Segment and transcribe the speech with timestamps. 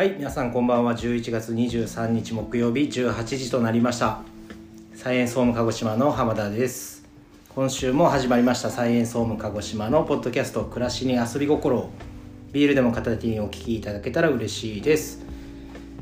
[0.00, 0.96] はい皆さんこんばんは。
[0.96, 4.22] 11月23日木曜日18時となりました。
[4.94, 7.06] サイエンスホーム鹿児島の浜田です。
[7.54, 8.70] 今週も始まりました。
[8.70, 11.76] サイエンスホーム鹿児島のポッドキャスト暮らしに遊び心。
[11.76, 11.90] を
[12.50, 15.22] ビールでも片手にお聞きいただけたら嬉しいです。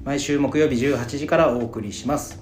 [0.04, 2.40] 毎週木曜日18時からお送りします。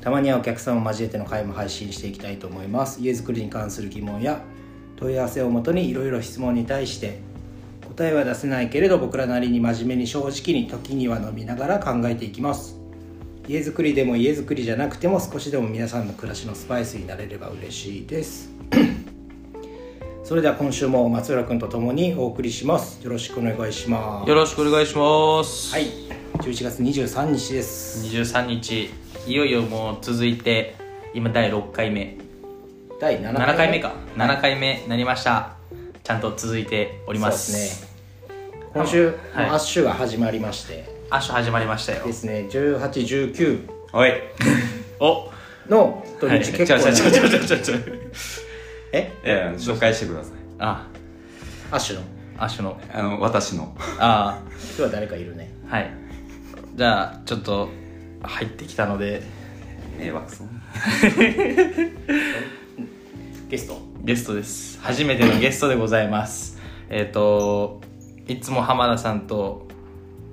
[0.00, 3.00] たまにはお客さんを交えての会も配信していきたいと思います。
[3.00, 4.42] 家づくりに関する疑問や
[4.96, 7.20] 問い合わせをもとにいろいろ質問に対して
[7.92, 12.78] 答えは出せないけれど僕らなりに真面目に正直に時には飲みながら考えていきます。
[13.46, 18.50] 家づくりでも家づくりじゃなくても少しでも皆さんの暮らしのスパイスになれれば嬉しいです。
[20.24, 23.04] それでは今週も松浦君と共にお送りします。
[23.04, 24.28] よろしくお願いします。
[24.28, 25.74] よろしくお願いします。
[25.74, 25.88] はい。
[26.38, 28.06] 11月23日です。
[28.06, 28.88] 23日。
[29.26, 30.76] いよいよもう続いて
[31.12, 32.16] 今第6回目。
[32.98, 33.92] 第7 7回目か。
[34.16, 35.61] 7回目になりました
[36.04, 37.52] ちゃんと続いております。
[37.52, 37.88] そうですね。
[38.74, 39.46] 今週、はい。
[39.46, 40.84] アッシュが始まりまして。
[41.10, 42.04] アッシュ始まりましたよ。
[42.06, 42.48] ですね。
[42.50, 44.12] 1819おい。
[44.98, 45.30] お。
[45.68, 46.42] の土はい。
[46.42, 46.84] 日結構。
[46.84, 47.74] な、ちょちょちょちょちょちょ。
[48.92, 49.12] え？
[49.24, 50.32] いや紹介してください。
[50.58, 50.88] あ。
[51.70, 52.02] アッシュの？
[52.38, 52.80] アッシュの。
[52.92, 53.76] あの私の。
[53.98, 54.40] あ。
[54.50, 55.52] 今日は誰かいるね。
[55.68, 55.90] はい。
[56.74, 57.68] じゃあちょっと
[58.22, 59.22] 入ってきたので。
[59.98, 60.48] 迷惑そう。
[63.48, 63.91] ゲスト？
[64.04, 64.80] ゲストです。
[64.80, 66.58] 初めてのゲストでございます。
[66.90, 67.80] えっ、と
[68.26, 69.68] いつも浜田さんと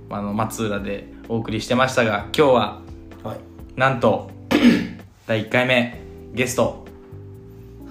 [0.09, 2.81] あの松浦でお送りしてましたが今日は
[3.23, 3.40] はい。
[3.80, 4.31] なんと
[5.28, 6.02] 第1回目
[6.34, 6.84] ゲスト。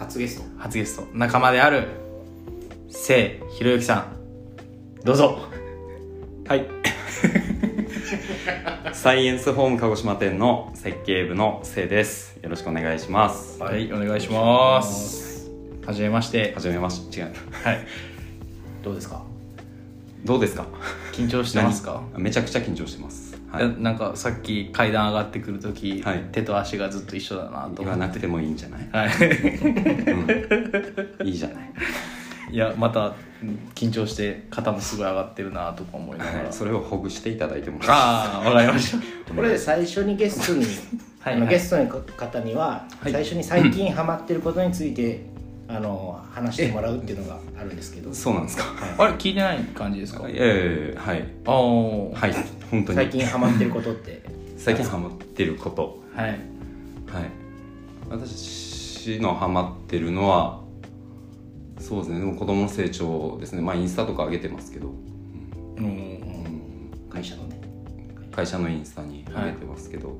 [0.00, 0.44] 初ゲスト。
[0.58, 1.06] 初ゲスト。
[1.12, 1.86] 仲間である
[2.88, 4.16] 清ひろゆきさん。
[5.04, 5.38] どうぞ。
[6.48, 6.66] はい。
[8.92, 12.36] サイエンスホーム鹿児島店の設計部のせいです。
[12.42, 13.62] よろしくお願いします。
[13.62, 15.17] はいお願いします
[15.88, 16.52] はじめまして。
[16.54, 17.32] はじめまして違う。
[17.64, 17.86] はい。
[18.82, 19.22] どうですか？
[20.22, 20.66] どうですか？
[21.14, 21.82] 緊張してます？
[21.82, 22.02] か？
[22.12, 23.34] 何めちゃくちゃ緊張してます。
[23.50, 23.62] はい。
[23.62, 26.24] やなんかさっき階段上がってくる時、はい。
[26.30, 28.06] 手と足がずっと一緒だなと言わ思って。
[28.06, 29.08] なくてもいいんじゃない、はい。
[31.20, 31.72] うん、いいじゃない、
[32.50, 38.98] いやまたうん緊張して肩もすごい上がってるなとか思いながら、はい、それをほぐしていただいてもああわかりました。
[39.34, 40.66] これ最初にゲストに
[41.20, 41.48] はい。
[41.48, 43.12] ゲストの方にははい。
[43.12, 45.37] 最初に最近ハマってることについて
[45.70, 48.12] あの話してもらうっていうのがあるんですけど。
[48.14, 48.64] そうなんですか？
[48.98, 50.28] あれ聞いてない感じですか？
[50.28, 50.48] いやい。
[50.48, 51.28] やいやはい。
[51.46, 52.34] ああはい。
[52.70, 52.96] 本当に。
[52.96, 54.22] 最近ハマってることって。
[54.56, 56.02] 最近ハマってること。
[56.14, 56.30] はい。
[56.30, 56.38] はい。
[58.10, 60.62] 私のハマってるのは
[61.78, 62.18] そうですね。
[62.20, 63.60] でも子供の成長ですね。
[63.62, 64.88] まあインスタとか上げてますけど。
[65.76, 66.18] うん。
[67.10, 67.60] 会社のね。
[68.32, 70.16] 会社のインスタに上げてますけど、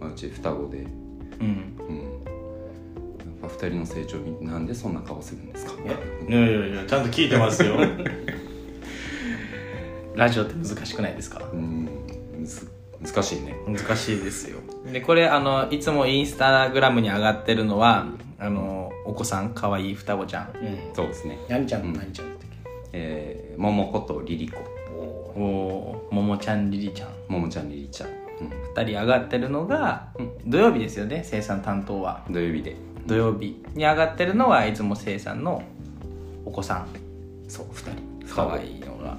[0.00, 0.78] まあ、うち双子で、
[1.40, 1.46] うん。
[1.88, 2.11] うん、
[3.48, 5.72] 二人の成長見てなんでそんな顔するんですか？
[5.82, 5.86] い
[6.32, 7.76] やいやいやちゃんと聞いてますよ。
[10.14, 11.42] ラジオって難しくないですか？
[11.52, 11.88] うん
[12.38, 12.68] むず
[13.00, 13.56] 難しいね。
[13.66, 14.58] 難しいですよ。
[14.92, 18.06] でこれあのいつもインスタグラムに上がってるのは
[18.38, 20.50] あのお子さんかわいい双子ちゃん。
[20.56, 20.94] うん。
[20.94, 21.38] そうですね。
[21.48, 22.48] 何ちゃんと何ちゃんだったっ
[22.92, 24.64] えー、桃子とリリコけ
[24.96, 26.14] おおー。
[26.14, 27.08] ももちゃんりりちゃん。
[27.28, 28.12] 桃ちゃんリリちゃん、う
[28.76, 30.08] 2人上がってるのが、
[30.46, 32.22] 土曜日ですよね生産担当は。
[32.28, 32.76] ん、土曜日で
[33.06, 35.62] 土曜日に上がってるのはいつも生産の
[36.44, 36.86] お子さん。
[37.48, 37.90] そう二
[38.22, 38.34] 人。
[38.34, 39.18] かわいいのが。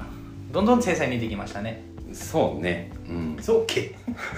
[0.52, 1.84] どんどん生産に似てきましたね。
[2.14, 2.92] そうね。
[3.10, 3.38] うん。
[3.42, 3.96] そうけ。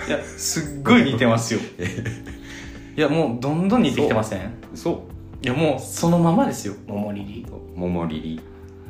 [0.08, 1.60] いやすっごい似てますよ。
[2.98, 4.52] いやもうどんどん似てきてません？
[4.74, 4.92] そ
[5.42, 5.46] う。
[5.46, 6.76] いやもうそのままですよ。
[6.88, 7.46] 桃リリ
[7.76, 8.42] 桃リリ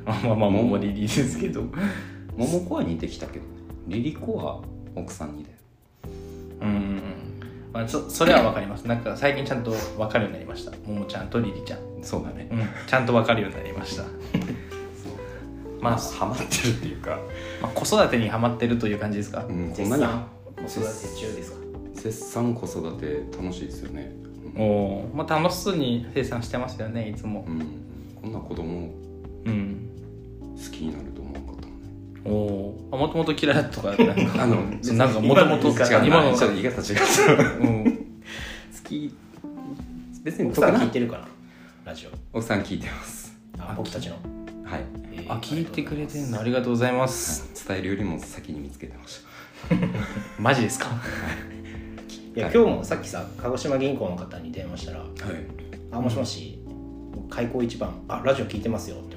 [0.05, 1.63] まあまあまあももリリーですけど。
[2.37, 3.49] 桃子は似てきたけどね。
[3.87, 4.61] リリコは
[4.95, 5.55] 奥さんにだよ。
[6.61, 7.01] うん
[7.75, 8.87] まあそそれは分かります。
[8.87, 10.71] なんか最近ちゃんと分かるようになりました。
[10.87, 11.79] ももちゃんとリリちゃん。
[12.01, 12.47] そうだね。
[12.49, 12.67] うん。
[12.87, 14.03] ちゃんと分かるようになりました。
[15.81, 17.19] まあ、ハマってるっていうか、
[17.61, 20.03] まあ、子育てにはまってるという感じですか、うん、こんなに
[20.55, 21.57] 子育て中ですか？
[21.93, 24.11] 絶賛子育て楽しいですよね。
[24.57, 27.45] おおまあ楽しそうに生産してますよねいつも。
[27.47, 27.61] うん、
[28.19, 28.89] こんな子供
[29.45, 29.89] うん。
[30.55, 31.11] 好きになる
[32.29, 34.43] もともと嫌いだったとかなんか。
[34.43, 34.55] あの
[34.95, 37.61] なんかもともと違う今の言い方違う。
[37.61, 37.83] うん。
[37.85, 37.91] 好
[38.83, 39.15] き。
[40.23, 41.27] 別に奥さん聞いてるかな
[41.85, 42.37] ラジオ。
[42.37, 43.37] 奥さん聞いてます。
[43.59, 44.15] あ僕たちの。
[44.63, 44.81] はい、
[45.13, 46.39] えーあ聞いてくれてんの。
[46.39, 47.67] ありがとうございます。
[47.67, 49.21] 伝えるよりも先に見つけてまし
[50.39, 50.87] マジですか？
[52.35, 52.39] い。
[52.39, 55.35] や今日もさっきさ鹿児島銀行の方に電話したらたはい
[55.91, 56.59] 「あもしもし
[57.29, 59.15] 開口一番あラジオ聞いてますよ」って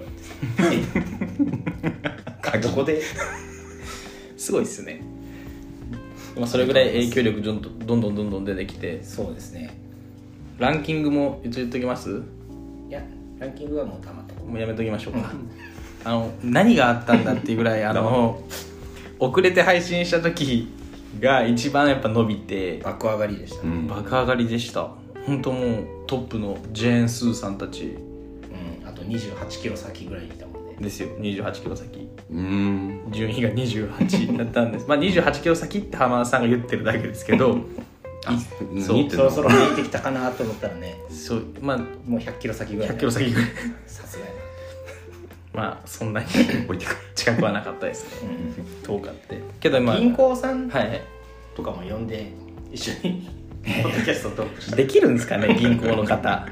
[0.56, 2.17] 言われて
[2.50, 3.00] さえどこで？
[4.36, 5.02] すごいっすね。
[6.36, 9.00] 今それぐらい影響力どんどんどんどんどん出てきて。
[9.02, 9.76] そうですね。
[10.58, 12.08] ランキングも一応言っときます？
[12.08, 12.24] も
[12.88, 13.02] いや
[13.38, 14.58] ランキングはもうたまったう。
[14.58, 15.32] やめときましょうか。
[16.04, 18.42] あの何があったんだっていうぐらい あの
[19.18, 20.68] 遅れて配信した時
[21.20, 22.80] が一番やっぱ伸びて。
[22.84, 23.64] 爆上がりでした。
[23.64, 23.86] ね、うん。
[23.88, 24.90] 爆上がりでした。
[25.26, 27.84] 本当もうトップのジェーン・スーさんたち。
[27.84, 30.54] うんあと2 8キロ先ぐらいにいたもん。
[30.54, 31.08] ねですよ。
[31.18, 32.08] 28キロ先。
[32.30, 33.08] うーん。
[33.10, 34.86] 順位が28だったんです。
[34.86, 37.58] まあ28キロ先って浜田さんが言ってるだけですけど
[38.26, 38.40] 何
[38.82, 39.10] そう。
[39.10, 41.00] そろそろ見えてきたかなと思ったらね。
[41.10, 41.44] そう。
[41.60, 42.90] まあもう100キロ先ぐらい。
[42.90, 43.50] 100キロ先ぐらい。
[43.86, 44.30] さすがや
[45.54, 46.26] まあそんなに
[46.68, 48.30] 降りてくる近くはなかったですね。
[48.82, 51.02] な、遠かってけどまあ銀行さんはい。
[51.56, 52.30] とかも呼んで
[52.70, 53.28] 一緒に
[53.82, 54.76] ポッドキャストトークして。
[54.76, 56.46] できるんですかね銀行の方。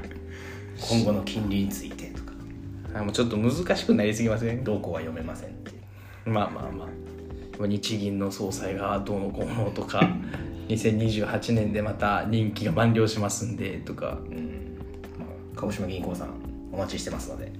[0.90, 1.96] 今後の金利について
[2.97, 4.65] あもうちょっと難しくなりすぎません？
[4.65, 5.73] どうこうは読めませんって
[6.25, 7.67] まあまあまあ。
[7.67, 10.01] 日銀の総裁がどうのこうのとか
[10.69, 14.19] 2028年でまた任期が満了しますんでとか。
[14.29, 14.77] うん。
[15.19, 16.31] まあ、鹿児島銀行さん
[16.73, 17.51] お待ちしてますので。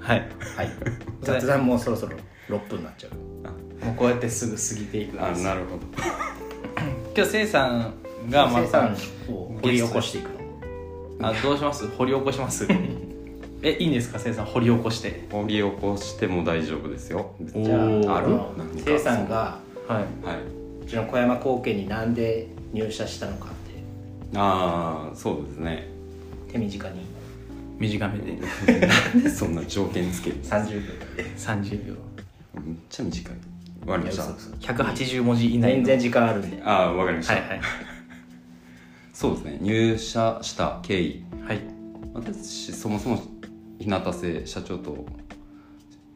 [0.00, 0.28] はい。
[0.56, 0.70] はい。
[1.22, 2.16] 雑談もそろそろ
[2.48, 3.84] 6分になっちゃう。
[3.84, 5.40] もうこうやってすぐ過ぎていくんです。
[5.40, 5.82] あなるほど。
[7.16, 7.94] 今日せいさん
[8.30, 8.90] がまた
[9.30, 10.26] を掘り起こしていく
[11.20, 11.28] の。
[11.28, 11.86] あどうします？
[11.88, 12.66] 掘り起こします？
[13.62, 14.18] えいいんですか？
[14.18, 15.26] せいさん掘り起こして。
[15.30, 17.34] 掘り起こしても大丈夫ですよ。
[17.54, 18.28] おじゃーあある？
[18.28, 18.74] のなんか。
[18.84, 19.58] 生さんが
[19.88, 20.26] はい。
[20.26, 20.84] はい。
[20.84, 23.56] うちの小山高家になんで入社したのかって。
[24.36, 25.88] ああそうですね。
[26.52, 27.06] 手短に。
[27.78, 28.32] 短めで。
[28.86, 30.80] なんでそんな条件つける30秒。
[31.16, 31.94] で30秒。
[32.64, 33.36] めっちゃ短い。
[33.86, 34.24] わかりました。
[34.24, 35.76] いや嘘嘘180文字以内の。
[35.76, 36.62] 全然時間あるんで。
[36.64, 37.60] ああわかりました、はいはい。
[39.12, 39.58] そうですね。
[39.62, 41.24] 入社した経緯。
[41.44, 41.60] はい。
[42.14, 43.22] 私そもそも
[43.78, 45.06] 日向製社長と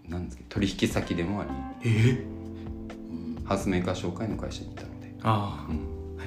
[0.09, 1.45] なんですか取引先でもあ
[1.83, 2.25] りえ
[3.45, 5.81] ハウスメーカー紹介の会社にいたので、あうん。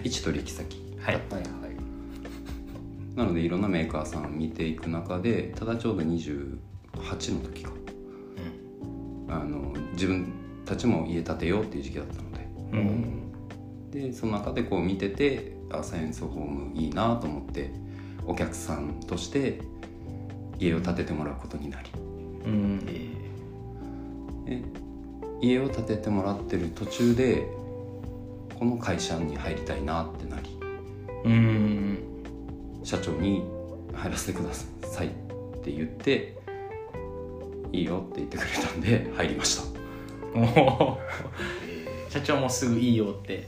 [0.03, 0.77] 一取引先。
[0.99, 3.15] あはいはいはい。
[3.15, 6.57] なのでいろんなメーカーさん見ていく中でただちょうど28
[7.33, 7.71] の時か。
[9.29, 10.31] あの自分
[10.65, 12.47] たちも家建てようっていう時期だったので。
[12.73, 13.31] うん。
[13.91, 17.71] でその中でこう見ててあサイエンスホームいいなと思って
[18.27, 19.61] お客さんとして
[20.59, 21.89] 家を建ててもらうことになり。
[22.45, 22.85] うん。
[24.45, 24.61] で
[25.41, 27.47] 家を建ててもらってる途中で
[28.57, 30.49] この会社に入りたいなってなり。
[31.25, 31.99] うん。
[32.83, 33.43] 社長に
[33.93, 35.09] 入らせてくださいっ
[35.63, 36.37] て言って
[37.71, 39.63] いいよって言ってくれたんで入りました。
[40.39, 40.97] おー。
[42.09, 43.47] 社長もすぐいいよって。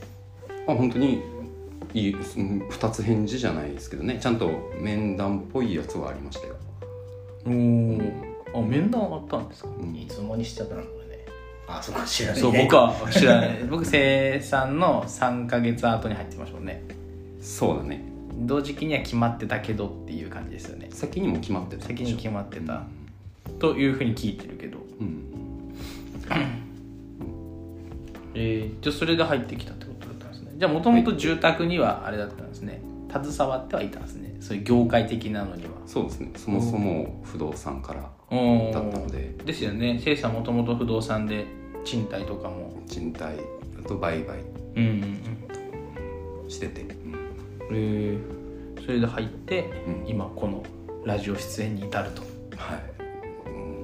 [0.68, 1.22] あ本当に
[1.94, 4.20] いいうん二つ返事じゃないですけどね。
[4.22, 4.52] ちゃんと
[4.82, 6.57] 面談っぽいやつはありましたよ、
[7.48, 9.70] おおあ面談あったんですか？
[9.70, 10.82] うんいつもにしちゃったの？
[10.84, 11.26] これね。
[11.68, 12.42] あそこ知らない。
[12.42, 13.64] そう僕は知らない。
[13.70, 16.84] 僕生産の3か月後に入ってましたもんね。
[17.42, 18.04] そうだね。
[18.40, 20.88] 同時期には決まってたけどっていう感じですよね。
[20.92, 21.86] 先にも決まってた。
[21.88, 22.84] 先に決まってた。
[23.60, 24.78] というふうに聞いてるけど。
[25.00, 25.24] うん。
[28.36, 30.52] えー、じゃあそれで入ってきたってことだったんですね。
[30.58, 32.82] じゃあもともと住宅にはあれだったんですね。
[33.12, 35.70] 携わってはいたんですねそういう業界的なのには。
[35.86, 36.32] そうですね。
[36.36, 38.12] そもそも不動産からだっ
[38.92, 39.36] たので。
[39.46, 40.00] ですよね。
[40.04, 41.46] せいさんもともと不動産で
[41.84, 42.82] 賃貸とかも。
[42.88, 43.36] 賃貸
[43.80, 44.40] あと売買。
[46.48, 47.16] してて、うん。
[47.72, 48.18] え。
[48.76, 50.08] ー、それで入って、うん。
[50.08, 50.64] 今この
[51.04, 52.22] ラジオ出演に至ると。
[52.56, 52.84] はい、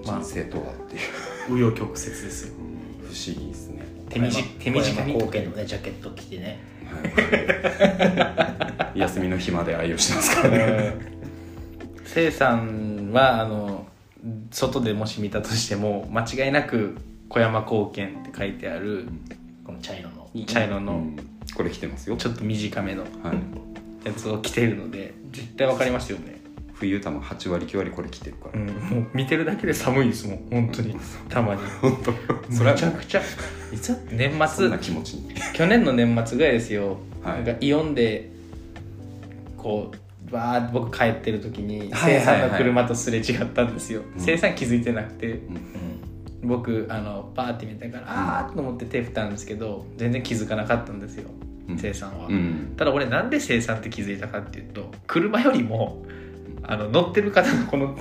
[0.03, 1.01] 人生とはっていう、
[1.49, 2.53] 紆余曲折ですよ。
[3.01, 3.83] 不思議ですね。
[4.09, 6.59] 手短手短に小山高家のねジャケット着てね。
[6.85, 8.62] はい
[8.95, 10.95] 休みの日まで愛用してますからね。
[12.05, 13.87] せいさんはあの
[14.51, 16.97] 外でもし見たとしても間違いなく
[17.29, 19.07] 小山貢献って書いてある
[19.65, 21.17] この茶色の茶色のうん。
[21.55, 22.17] これ着てますよ。
[22.17, 26.41] ちょっと短めのはい、やつを着てるので絶対わかりますよね。
[26.73, 28.67] 冬多分8割9割これ着てるから、うん。
[28.67, 30.47] もう見てるだけで寒いですもん。
[30.49, 30.95] 本当に。
[31.29, 31.61] たまに。
[31.81, 32.13] 本当。
[32.53, 33.21] それはめちゃくちゃ。
[33.71, 35.33] いつ年そん末な気持ちに。
[35.53, 37.43] 去年の年末ぐらいですよ、はい。
[37.43, 38.31] なんかイオンで
[39.63, 44.01] こうバー僕帰ってる時に生産の車とすれ違ったんですよ。
[44.15, 44.21] うん。
[44.21, 45.31] 生産気づいてなくて。
[45.31, 45.73] うん。
[46.43, 51.29] 僕あのバーって見たからあーっと思って手振ったんですけど全然気づかなかったんですよ。
[51.69, 51.77] うん。
[51.77, 52.73] 生産は、うん。
[52.75, 56.03] ただ俺なんで生産って気づいたかっていうと車よりも
[56.63, 57.95] あの乗ってる方のこの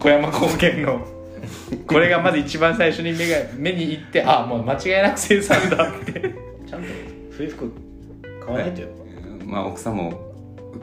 [0.00, 1.06] 小山高原の
[1.86, 6.34] これがまず一番最初に目が目にいってあもう間違いなく生産だって。
[6.66, 6.88] ちゃんと
[7.30, 7.72] 冬服
[8.44, 8.88] 買わないとよ。
[9.46, 10.27] まあ奥さんも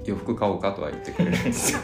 [0.05, 1.73] 洋服買おうかとは言ってくれるんです。
[1.75, 1.79] よ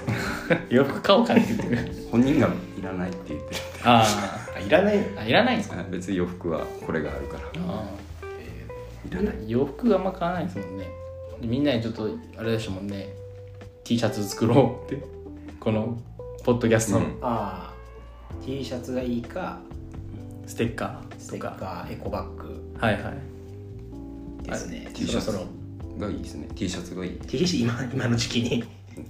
[0.70, 1.92] 洋服買おうかって言ってくる。
[2.12, 2.48] 本人が
[2.78, 4.06] いらないって言ってるあ
[4.56, 5.78] あいらないーあいらないんですか？
[5.78, 7.44] はい別に洋服はこれがあるから。
[7.68, 9.12] あー。
[9.12, 9.36] いらない。
[9.50, 10.88] 洋服あんま買わないですもんね。
[11.42, 13.10] みんなにちょっとあれでしたもんね。
[13.84, 15.04] T シャツ作ろうって。
[15.60, 15.98] この
[16.44, 17.18] ポッドキャストの、うん。
[17.22, 17.74] ああ
[18.46, 19.60] T シャツがいいか
[20.46, 22.62] ステッカステッーとかカーエコバッグ。
[22.78, 24.44] はいはい。
[24.44, 24.88] ですね。
[24.94, 25.26] T シャツ。
[25.26, 25.48] そろそろ
[25.98, 26.48] がいいですね。
[26.56, 27.20] T シャツがいい。
[27.28, 28.64] T シャツ今今の時期に。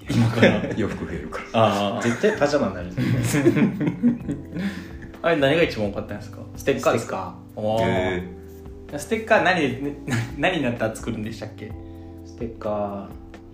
[0.10, 1.66] 今から洋服増えるから。
[1.66, 2.02] ああ。
[2.02, 2.92] 絶対パジャマになる。
[2.92, 3.74] んですよね
[5.24, 6.40] あれ何が一番多かったんですか？
[6.56, 6.94] ステッカー。
[6.94, 7.84] ですかかおー。
[8.94, 9.96] へステッカー何
[10.38, 11.72] 何になったら作るんでしたっけ？
[12.26, 13.10] ステッカ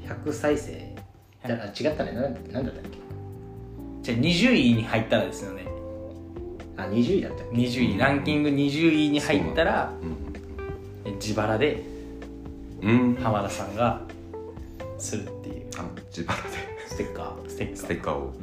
[0.05, 0.95] ー100再生。
[1.45, 2.11] じゃあ違ったね。
[2.13, 2.97] なんなんだったっけ？
[4.01, 5.65] じゃあ20位に入ったらですよね。
[6.77, 7.97] あ20位だったっけ？20位。
[7.97, 10.15] ランキング20位に入ったらうん
[11.11, 11.96] え自腹でうん
[13.21, 14.01] 浜田さんが
[14.97, 15.65] するっていう。
[15.77, 16.57] あ自腹で。
[16.87, 17.77] ステッカステッカー。
[17.77, 18.33] ステッカーを。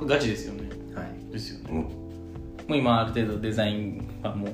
[0.00, 0.68] ーガチですよね。
[0.88, 1.32] うんはい。
[1.32, 1.72] ですよね。
[1.72, 1.90] もも
[2.70, 4.50] う今ある程度デザインはもう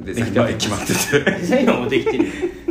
[0.00, 1.24] うデザインまで決まってて。
[1.40, 2.24] デザインはもうできてる。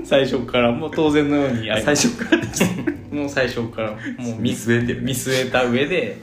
[0.03, 2.65] 最初からもう当然のように最初からできて
[3.11, 3.99] もう最初からもう
[4.39, 5.01] 見据えてる。
[5.01, 6.17] 見据えた上で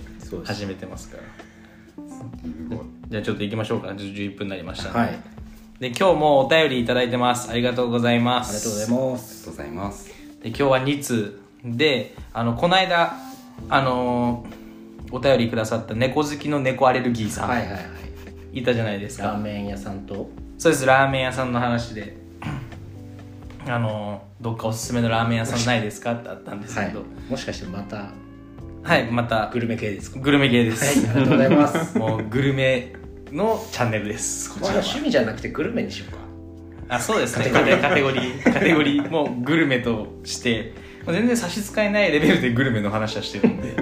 [0.44, 1.22] 始めてますから。
[3.08, 3.88] じゃあちょっと行きましょうか。
[3.88, 5.08] 11分になりましたねはい。
[5.08, 5.33] あ
[5.84, 7.50] で今日もお便りいただいてます。
[7.50, 8.54] ありがとうございまりす。
[8.54, 10.08] がとうございまあすりがとうございます。
[10.42, 13.12] で今日は2通であのこの間
[13.68, 14.46] あの
[15.12, 17.78] お便りくださった猫好きの猫アレルギーさん、はいはいは
[18.54, 18.60] い。
[18.60, 19.24] いたじゃないですか。
[19.24, 20.30] ラーメン屋さんと。
[20.56, 22.16] そうですラーメン屋さんの話で。
[23.68, 26.88] あのどっかおすすめのラーメン屋さんないですかってあったんですはい。
[26.88, 28.08] けどもしかしてまた
[28.82, 30.18] はい、またグルメ系ですか？
[30.20, 31.96] グルメ系ではいす、ありがとうございます。
[32.00, 32.94] もうグルメ
[33.34, 34.50] のチャンネルです。
[34.50, 36.18] こちら趣味じゃなくてグルメにしようか。
[36.88, 37.50] あそうですね。
[37.50, 38.42] カテカテゴリー。
[38.42, 40.72] カテゴリーもうグルメとして。
[41.04, 43.74] まあ全然差し支えないレベルでグルメの話はしてるんで。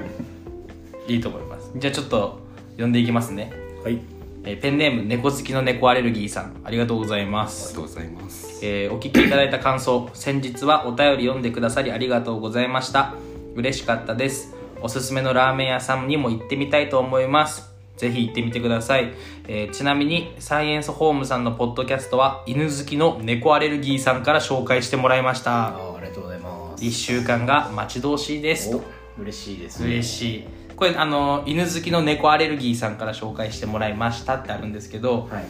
[1.08, 1.70] いいと思います。
[1.76, 2.40] じゃあちょっと
[2.72, 3.52] 読んでいきますね、
[3.84, 3.98] はい。
[4.44, 6.60] えーペンネーム猫好きの猫アレルギーさん。
[6.64, 8.60] ありがとうございまありすがとうございます。
[8.64, 13.14] えーお聞きいただいた感想先日はお便り読んでくださりありがとうございました。
[13.54, 14.54] 嬉しかったです。
[14.80, 17.71] おすすめのラーメン屋さんにも行ってみたいと思います
[18.02, 19.12] ぜひ行ってみてください、
[19.46, 25.68] えーちなみにサイエンスホームさんのポッドキャストは犬好きの猫アレルギーさんから紹介してもらいました。
[25.68, 26.82] あありがとうございます。
[26.82, 28.76] 1週間が待ち遠しいです。
[29.16, 30.44] 嬉しいです嬉しい。
[30.74, 35.44] これあの犬好きの猫アレルギーさんから紹介してもらいましたってあるんですけど、はい。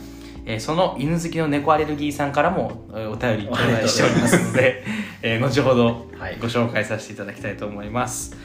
[0.45, 4.85] えーその犬好きの猫アレルギーさんからもえーお便り頂戴しておりますので、
[5.23, 6.39] えー後ほどはい。
[6.39, 8.37] ご紹介させていただきたいと思います、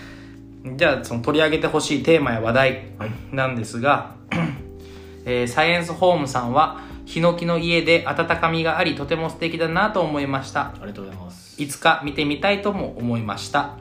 [0.66, 2.84] じゃあその取り上げてほしいテーマや話題
[3.32, 4.16] なんですが、
[5.26, 10.68] えーサイエンスホームさんはヒノキの家で温かみがありとても素敵だなと思いました。
[10.70, 11.62] ありがとうございます。
[11.62, 13.78] いつか見てみたいとも思いました。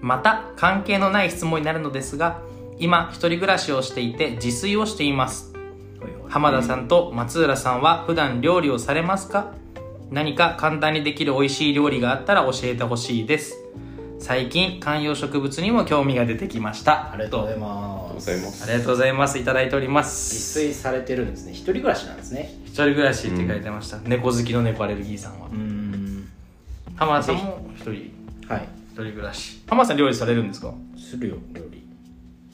[0.00, 2.40] また関係のない質問になるのですが
[2.78, 5.52] 今一人暮らしをしていて自炊をしています。
[6.00, 6.30] はいはい。
[6.30, 9.54] 浜田さんと松浦さんは普段料理をされますか？
[10.10, 13.56] 何か簡単にできる美味しい料理があったら教えてほしいです
[14.20, 17.12] 最近観葉植物にも興味が出てきました。
[17.12, 18.30] ありがとうございまごす。
[18.64, 19.38] ありがとうございます。
[19.38, 21.52] いただいておりま自す炊されてるんですね。
[21.52, 22.52] 一人暮らしなんですね。
[22.64, 26.28] 一人暮らしって書いてました、猫好きの猫アレルギーさんは、ん。
[26.96, 28.12] 浜田さんも一人。
[28.48, 28.68] はい。
[28.92, 29.62] 一人暮らし。
[29.68, 30.74] 浜田さん料理されるんですか？
[30.98, 31.86] するよ料理。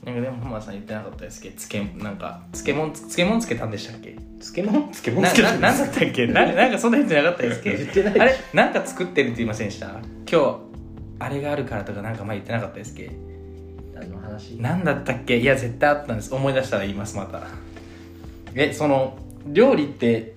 [0.04, 1.49] なんかでも浜田さん言ってなかったですけ？
[1.49, 4.16] どつけなんか漬物漬物つけたんでしたっけ？
[4.38, 4.80] 漬物？
[4.92, 6.26] 漬物な漬けななんだったっけ？
[6.26, 7.73] ななんかそんな言ってなかったですっけ？
[7.78, 8.37] 言ってないあれ？
[8.52, 9.87] なんか作ってるって言いませんでした？
[9.88, 10.74] 今日
[11.25, 13.11] あれがあるからとかなんか前言ってなかったですっけ？
[13.95, 14.57] 何の話？
[14.61, 15.38] なんだったっけ？
[15.38, 16.35] いや絶対あったんです。
[16.35, 17.43] 思い出したら言いますまた。
[18.54, 20.35] えその料理って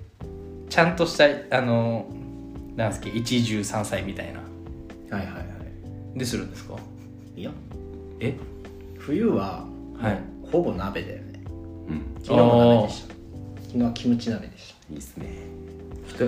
[0.70, 2.08] ちゃんとしたあの
[2.76, 3.10] なんですっけ？
[3.10, 4.40] 一汁三菜みたいな。
[5.18, 5.42] はいはいは
[6.16, 6.18] い。
[6.18, 6.76] でするんですか？
[7.36, 7.52] いや。
[8.20, 8.36] え？
[8.98, 9.66] 冬は
[10.00, 10.20] はい。
[10.52, 11.42] ほぼ鍋だよね。
[11.90, 12.16] うん。
[12.24, 13.14] 昨日も鍋でした。
[13.66, 15.28] 昨日はキムチ鍋でしいいですね。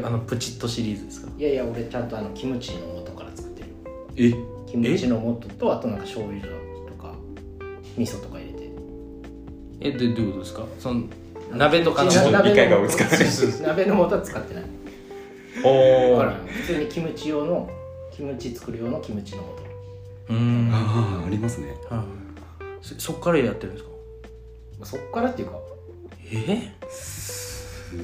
[0.03, 1.31] あのプチッとシリーズですか？
[1.31, 3.01] たいやいや俺ちゃんとあのキムチの
[4.19, 4.33] え？
[4.69, 6.47] キムチの素とあとなんか醤油と
[7.01, 7.15] か
[7.97, 8.69] 味噌とか入れて。
[9.81, 10.65] えでどういうことですか？
[10.77, 11.03] その
[11.53, 13.17] 鍋とかのちょっと鍋の理解が追いつかない。
[13.67, 14.63] 鍋の素は使ってない。
[15.63, 17.69] おだから普通にキムチ用の
[18.11, 19.41] キムチ作る用のキムチの
[20.27, 20.33] 素。
[20.33, 20.69] うーん。
[20.71, 21.75] ああありますね。
[21.89, 22.85] はい。
[22.85, 23.89] そそっからやってるんですか？
[24.85, 25.59] そっからっていうか
[26.31, 26.73] え？
[26.89, 28.03] すご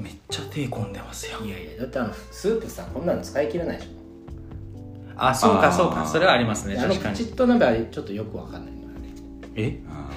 [0.00, 3.97] めっちゃ手込んでますよいやいやだってあのスープさこんなの使い切れないでしょ
[5.18, 6.06] あそうかそうか。
[6.06, 6.76] それはありますね。
[6.78, 7.16] あの確かに。
[7.16, 9.12] プチッと鍋はちょっとよくわかんないのよね。
[9.56, 9.78] え？
[9.88, 10.08] あ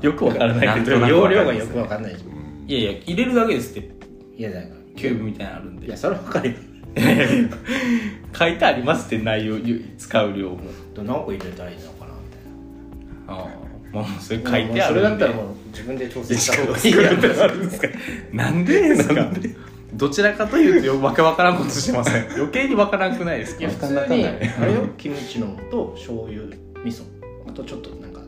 [0.00, 2.22] よくわからないけどなんとなく容量がよくわかんないでし。
[2.22, 3.90] ょーうんいやいや入れるだけですって。
[4.38, 4.74] いやだから。
[4.96, 5.86] キューブみたいなのあるんで。
[5.86, 6.56] いやそれはわかるよ。
[8.38, 9.56] 書いてありますって内容
[9.98, 10.58] 使う量も。
[10.96, 13.42] 何個入れたらいいのかなみたいな。
[13.42, 13.48] ああ
[13.92, 14.82] まあそれ書いてあるんで。
[14.82, 17.88] それだったらもう自分で調整した方がいいや 作るってなるんですか？
[18.32, 19.50] なんで？
[19.96, 22.26] どちらかというとよわけわからんことしてません。
[22.34, 23.60] 余計にわからんくないですか？
[23.60, 24.88] いや普通にあれよ？
[24.98, 27.02] キムチの素醤油味噌。
[27.48, 28.20] あとちょっとなんか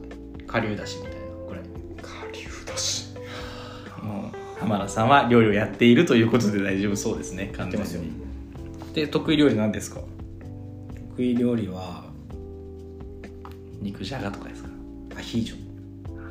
[0.46, 1.61] 顆粒だしみたいなこれ
[2.02, 3.06] 顆粒だし。
[4.58, 7.87] 浜田さんは料理をやっているということで大丈夫そうですね完全に。
[8.94, 10.00] で得意料理なんですか？
[11.16, 12.04] 得意料理は
[13.82, 14.68] 肉じゃがとかですか？
[15.16, 15.56] アヒージョ。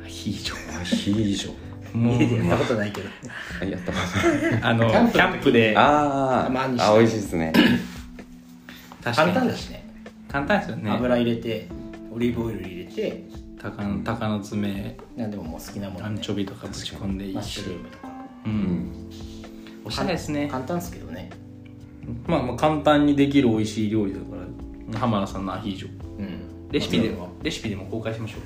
[0.04, 0.80] アヒージョ。
[0.80, 1.52] アヒージョ
[1.96, 2.22] もう。
[2.22, 3.08] 家でやったことないけど。
[3.60, 3.98] あやったこ
[4.62, 5.72] あのキキャンプャンプで。
[5.74, 7.52] とあたまにーあ美味しいですね。
[9.02, 9.32] 確かに。
[9.32, 9.88] 簡単だしね。
[10.28, 10.90] 簡単ですよね。
[10.90, 11.68] 油入れて
[12.12, 13.24] オリーブオイル入れて
[13.60, 14.96] 鷹の鷹の爪。
[15.16, 16.06] 何でももう好きなものね。
[16.06, 18.08] アンチョビとかぶち込んでいいマッシしュルームとか。
[18.44, 18.54] ううん。
[18.54, 19.10] ん
[19.84, 20.48] おしゃれですね。
[20.50, 21.30] 簡単ですけどね。
[22.26, 24.24] まあまあ簡単にできる美味しい料理だか
[24.92, 25.88] ら浜田さんのアヒージョ。
[26.18, 26.68] うん。
[26.70, 28.40] レシピでもレシピでも公開しましょう。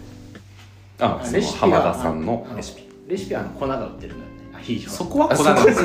[1.02, 5.82] あそのレシピは浜田さんのあレシピレシピはあの粉が売ってるのよねアヒージョそこはこだわりです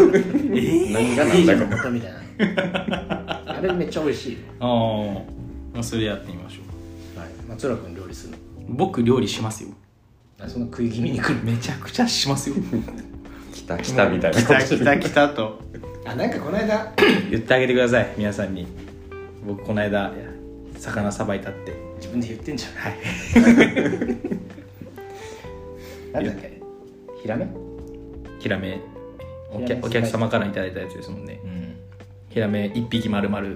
[0.93, 1.45] 何がアヒー。
[1.45, 2.19] ジョ何だかの素みたいな
[3.45, 4.33] あれめっちゃ美味しい。
[4.33, 4.67] よああ
[5.73, 6.61] まあそれやってみましょ
[7.15, 7.19] う。
[7.19, 7.29] はい。
[7.49, 8.37] 松浦君料理するの？
[8.75, 9.69] 僕料理しますよ。
[10.39, 12.55] あそんな食い気味に来るめちゃくちゃしますよ。
[13.53, 14.41] 来た来たみたいな。
[14.41, 15.59] 来た来た来たと。
[16.05, 16.93] あなんかこの間
[17.31, 18.67] 言ってあげてください皆さんに。
[19.47, 20.11] 僕この間
[20.77, 21.73] 魚さばいたって。
[21.97, 22.71] 自分で言ってんじゃん。
[22.73, 22.95] はい。
[26.13, 26.54] なんだっけ？
[27.25, 27.47] ヒラメ？
[28.37, 28.79] ヒラメ。
[29.49, 31.41] おヒラメ客お客様からいただいたやつですもんね。
[31.43, 31.75] うん。
[32.29, 33.47] ヒラメ1匹丸々。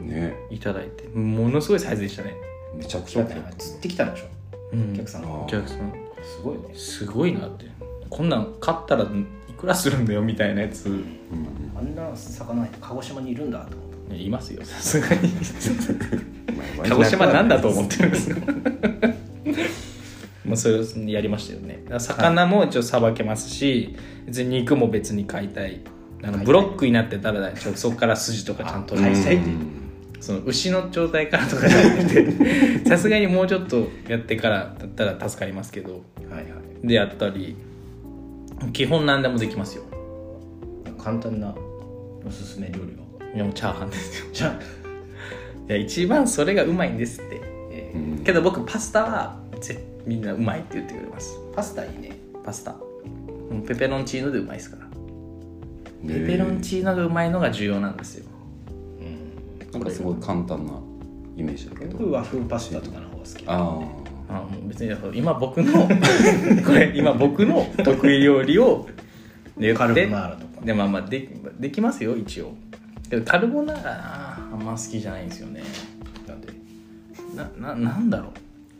[0.00, 0.34] ね。
[0.50, 1.06] いただいて。
[1.16, 2.34] ものすごいサイズでしたね。
[2.74, 4.26] めちゃくちゃ釣ってきたんでしょ？
[4.72, 4.94] うん。
[4.94, 5.22] お客さん。
[5.22, 5.92] がお客さん。
[6.24, 6.74] すごいね。
[6.74, 7.66] すごいなって。
[8.10, 9.06] こんなん買ったらい
[9.56, 10.88] くらするんだよみたいなやつ。
[10.88, 11.04] うん。
[11.76, 14.16] あんな魚鹿児島にいるんだと思った。
[14.16, 15.28] いますよさすがに。
[16.76, 18.30] まあ鹿児島なんだと思ってるんです
[20.48, 21.84] かまあそれをやりましたよね。
[21.98, 25.80] 魚も一応さばけますし別に肉も別に買いたい。
[26.22, 29.38] あのブロックになってたらそこから筋とかちゃんと買いたい。
[30.20, 35.92] その牛の状態からとかじゃなくて さすがにもうちょっとやってからだったら助かりますけど。
[35.92, 36.86] はいはい。
[36.86, 37.56] でやったり
[38.72, 39.84] 基本何でもできますよ。
[40.98, 41.54] 簡単な
[42.26, 43.32] おすすめ料理は？
[43.34, 44.26] いやもうチャーハンですよ。
[44.32, 44.52] じゃあ、
[45.72, 47.40] いや一番それがうまいんですって。
[47.70, 48.24] えーうん。
[48.24, 51.38] けど僕パスタはぜみんなうまいって言ってくれます。
[51.54, 52.16] パスタいいね。
[52.42, 52.74] パスタ。
[53.50, 54.86] うんペペロンチーノでうまいですから。
[54.86, 54.90] ね
[56.02, 58.24] ペペロンチーノがうまいのが重要なんですよ。
[59.00, 59.70] うん。
[59.70, 60.72] なんかすごい簡単な
[61.36, 61.98] イメージだけど。
[61.98, 63.44] 僕和風パスタとかの方が好き。
[63.46, 63.54] あ
[64.30, 65.72] あもう別に今僕の
[66.64, 68.86] これ今僕の得意料理を
[69.58, 70.64] 言カルってボナーラとか。
[70.64, 71.28] でまあまあで
[71.60, 72.54] できますよ一応。
[73.10, 75.62] けどカルボナーラなあんま好きじゃないんですよね。
[76.26, 76.48] なんで
[77.60, 78.32] なななんだろ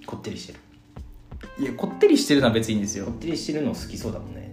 [0.07, 0.59] こってりしてる。
[0.59, 0.68] う
[1.61, 3.07] いやこってりしてるのは別にいいんですよ。
[3.07, 4.53] こってりしてるの好きそうだもんね。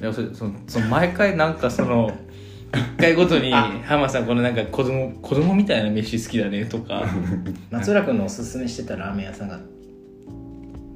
[0.00, 2.14] いやそれそのその毎回なんかその
[2.74, 7.04] 一回ごとに浜さんこのなんか子供子供みたいな飯好きだねとか。
[7.70, 9.58] 松浦君のおすすめしてたラーメン屋さんが。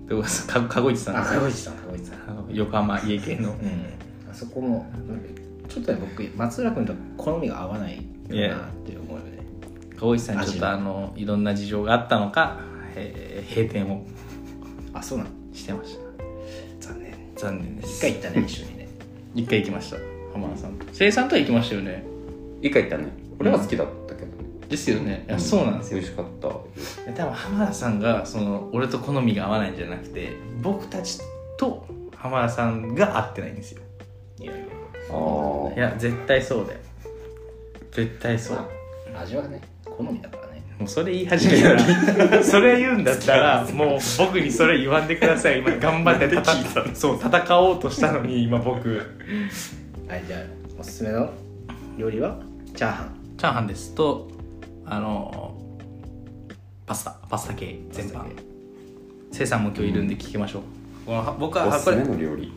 [0.09, 1.17] でもかかごいちさん。
[1.17, 2.47] あですよかごいちさんかごいちさん。
[2.51, 3.51] 横浜家系の。
[3.51, 3.57] うん。
[4.31, 4.91] あそこも
[5.69, 7.97] ちょっとね僕松浦君と好みが合わない
[8.29, 9.39] よなって思うよね。
[9.97, 12.61] かごいちさんちょっとあのいろんな事情があったのか、
[12.95, 14.05] えー閉店を
[14.93, 16.89] あそうなのしてました。
[16.89, 17.15] 残念。
[17.37, 18.89] 残念で一す回行ったね一緒にね。
[19.35, 19.97] 一回行きました
[20.33, 20.73] 浜田さん。
[20.75, 22.05] と生さんとは行きましたよね。
[22.07, 22.11] あ
[22.63, 23.09] 一回行ったね。
[23.39, 24.27] 俺は好きだったけど。
[24.27, 24.33] ね
[24.69, 25.25] ですよね。
[25.29, 26.01] いやそうなんですよ。
[26.01, 26.49] 美味しかった。
[26.49, 31.21] 多分浜田さんがその俺と好みが合わないんじゃなくて僕たち
[31.59, 33.83] と浜田さんが合ってないんですよ。
[34.39, 34.65] いやいや
[35.13, 36.79] あいや絶対そうだよ。
[37.93, 38.57] 絶対そう。
[39.13, 40.50] まあ味はね好みだからね
[40.81, 41.81] もうそれ言い始めたら。
[42.43, 45.59] それ言うんだったらもう僕にそれ言わんでください。
[45.61, 48.89] 今頑張ってたたそう戦おうとしたのに今僕。
[50.09, 50.41] はいじゃあ
[50.79, 51.31] おすすめの？
[51.99, 52.39] 料理は？
[52.75, 53.15] チャーハン。
[53.37, 53.95] チャーハンです。
[53.95, 54.29] と
[54.87, 55.55] あの
[56.87, 57.11] パスタ。
[57.29, 58.25] パスタ系全般。
[59.33, 60.63] せいさんも今日いるんで聞きましょう、
[61.07, 62.53] この僕あおすすめの料理。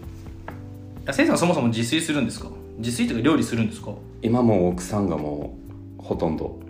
[1.12, 2.48] せいさんそもそも自炊するんですか？
[2.78, 3.92] 自炊とか料理するんですか？
[4.22, 5.58] 今もう奥さんがも
[6.00, 6.58] うほとんど。
[6.62, 6.63] う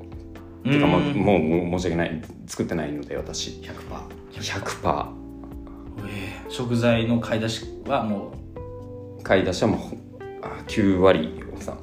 [0.64, 1.18] てかもうーん。
[1.20, 3.52] もうもう申し訳ない作ってないので私。
[3.62, 3.74] 100%
[4.32, 5.08] 100%
[6.08, 8.34] えー食材の買い出しはも
[9.24, 9.98] 買い出しはもうほ
[10.44, 11.72] あ9割奥さ。
[11.74, 11.80] んう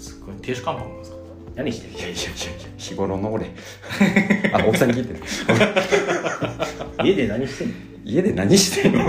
[0.00, 1.16] すごい亭主関白なんですか？
[1.56, 3.46] 何してるいやいやいやいや日頃の俺。
[4.54, 5.20] あ奥さんに聞いてる。
[7.04, 7.74] 家で何してんの？
[8.04, 9.04] 家で何してんの？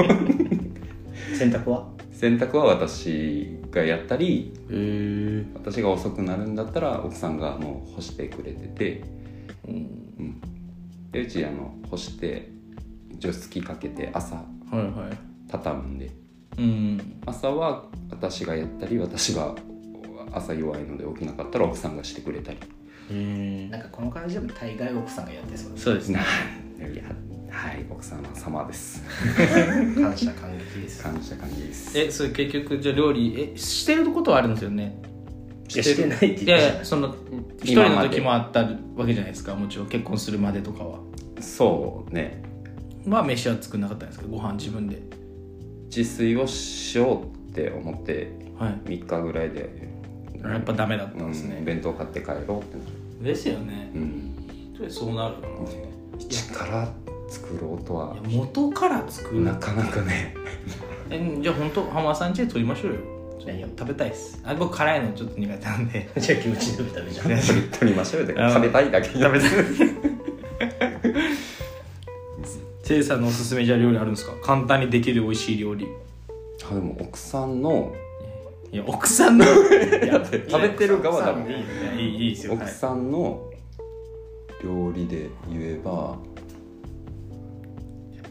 [1.38, 1.88] 洗濯は？
[2.20, 4.52] 洗濯は私がやったり
[5.54, 9.04] 私が遅くなるんだったら奥さんがもう干してくれてて、
[9.66, 10.42] うん、
[11.12, 12.52] でうちあの干して
[13.20, 15.18] 除湿機かけて朝はいはい。
[15.50, 16.12] 畳むんで
[16.58, 17.22] うん。
[17.26, 19.56] 朝は私がやったり私が
[20.34, 22.58] 朝弱いので起きなかったら奥さんがしてくれたり。
[23.12, 26.20] へなんかこの感じでも大概奥さんがやってそうですそうですね。
[26.80, 27.04] い や
[27.52, 27.86] はい。
[27.90, 29.04] 奥様様です。
[29.96, 31.04] 感謝感激です。
[31.04, 32.00] 感謝感激です。
[32.00, 35.02] えそれ結局じゃあ料理えしてることはあるんですよね。
[35.68, 36.48] してないって言ったい。
[36.48, 37.16] やいやその
[37.64, 38.62] 一人の時もあった
[38.96, 41.00] わけじゃないですかもちろん結婚するまでとかは。
[41.40, 42.44] そうね。
[43.06, 45.02] まあ飯は作んなかったんですけどご飯自分で。
[45.96, 48.74] 自炊をしようって思ってはい。
[48.86, 49.90] 3日ぐらいで
[50.44, 52.86] やっぱダメだったうんんですね、弁当買って帰ろうってな
[53.20, 53.92] るですよね。
[53.96, 54.90] うん。
[54.90, 55.68] そうなるよ
[56.18, 56.94] 一から
[57.30, 58.16] 作ろうとは。
[58.28, 60.34] 元から作るなかなかね。
[61.10, 63.00] えじゃあ本当浜田さん家で取りましょうよ。
[63.46, 64.42] 何を食べたいです。
[64.46, 66.10] あ僕辛いのちょっと苦手なんで。
[66.18, 67.26] じゃあ気持ちで食べじゃん。
[67.42, 69.40] 取り取りましょうよ食べたいだけ食べ
[72.84, 74.34] せいさんのおすすめじゃ料理あるんですか？
[74.42, 75.88] 簡単にできる美味しい料理。
[76.70, 77.94] あでも奥さんの。
[78.72, 79.46] いや奥さんの。
[79.46, 79.50] い
[80.08, 81.50] や食べてる側だもん。
[81.50, 81.58] いや
[81.96, 83.44] いいいいですよ、はい、奥さんの
[84.64, 86.18] 料理で言えば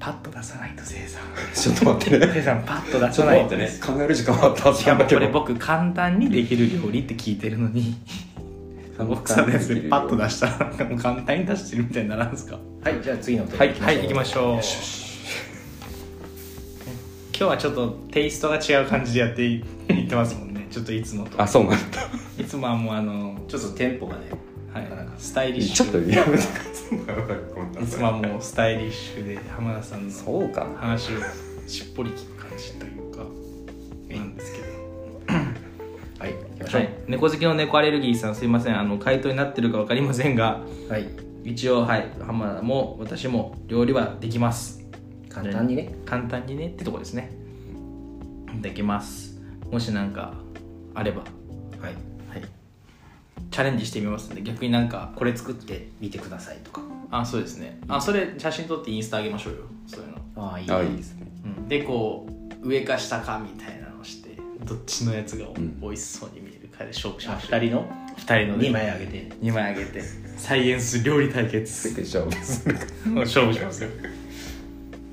[0.00, 1.22] パッと出さないとせいさん
[1.54, 2.32] ちょっと待ってね。
[2.32, 3.68] せいさんパッと出さないとね。
[3.84, 7.96] 考える時間はあったしかもこれ僕簡単にできる料理って聞いてるのに。
[9.00, 12.58] 奥さんのやつでパッと出したらもう簡単に出してるみたいにならんすか？
[12.82, 14.60] はいじゃあ次のはいはい行きましょう。
[17.36, 19.60] 今日はちょっとテイストが違う感じでやってい
[20.04, 20.66] ってますもんね。
[20.70, 21.40] ちょっといつもと。
[21.40, 22.08] あそうなんだ。
[22.38, 24.22] いつもはもうあのちょっとテンポがね
[24.72, 24.88] はい。
[25.18, 25.90] スタイリッシュ。
[25.90, 27.86] ちょっとやめてい。
[27.86, 30.14] つもはもうスタイリッシュで浜田さんの
[30.76, 31.16] 話を
[31.66, 33.24] しっぽり聞く感じというか
[34.14, 34.68] なんですけど。
[36.18, 36.80] はい行きましょう。
[36.80, 38.78] はい、猫好きの猫アレルギーさんすいません。
[38.78, 41.08] あの回答になってるか分かりませんがはい。
[41.44, 44.84] 一応はい浜田も私も料理はできます。
[45.28, 45.94] 簡単にね。
[46.04, 47.30] 簡単にねってとこですね。
[48.60, 49.40] できます。
[49.70, 50.34] もしなんか
[50.94, 51.22] あれば。
[51.80, 52.17] はいはい
[53.50, 56.82] チャレンジしてみますんで逆になんかこれ作ってみてくださいとか。
[57.10, 57.78] あそうですね。
[57.88, 59.58] あそれ写真撮ってインスタあげましょうよ。
[59.86, 60.70] そういうの、ああいい。
[60.70, 61.26] あいいですね。
[61.44, 62.26] うん、でこ
[62.62, 65.80] う上か下かみたいなのをしてどっちのやつがん。
[65.80, 67.60] 美味しそうに見えるかで勝負しあましょう。
[67.60, 67.88] 二人の？
[68.16, 69.28] 二人の2枚あげて。
[69.40, 70.02] 2枚あげて。
[70.36, 71.94] サイエンス料理対決。
[71.94, 72.76] で勝負する
[73.14, 73.90] 勝負しますよ。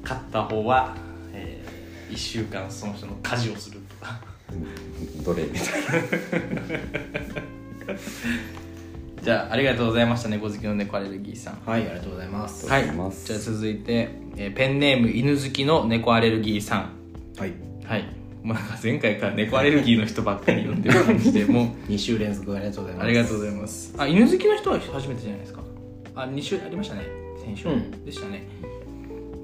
[0.03, 0.95] 勝った方は、
[1.33, 1.63] え
[2.09, 4.19] 1週間その人の家事をするとか。
[5.23, 5.61] どれみたい
[9.23, 10.29] じゃあありがとうございました。
[10.29, 11.59] 猫好きの猫アレルギーさん。
[11.65, 12.67] はいありがとうございます。
[12.67, 12.83] はい。
[12.83, 16.89] じゃあ続いて、えーペンネーム犬好きの猫アレルギーさん。
[17.37, 17.53] はい。
[17.83, 18.03] はい。
[18.43, 23.05] もうなんか前回から猫アレルギーの人ばっかり呼んでる感じでもう 2週連続ありがとうございます。
[23.05, 23.95] ありがとうございます。
[23.97, 25.61] あ犬好きの人は初めてじゃないですか。
[26.15, 27.01] あ2週ありましたね。
[27.43, 28.05] 先週うん。
[28.05, 28.47] でしたね、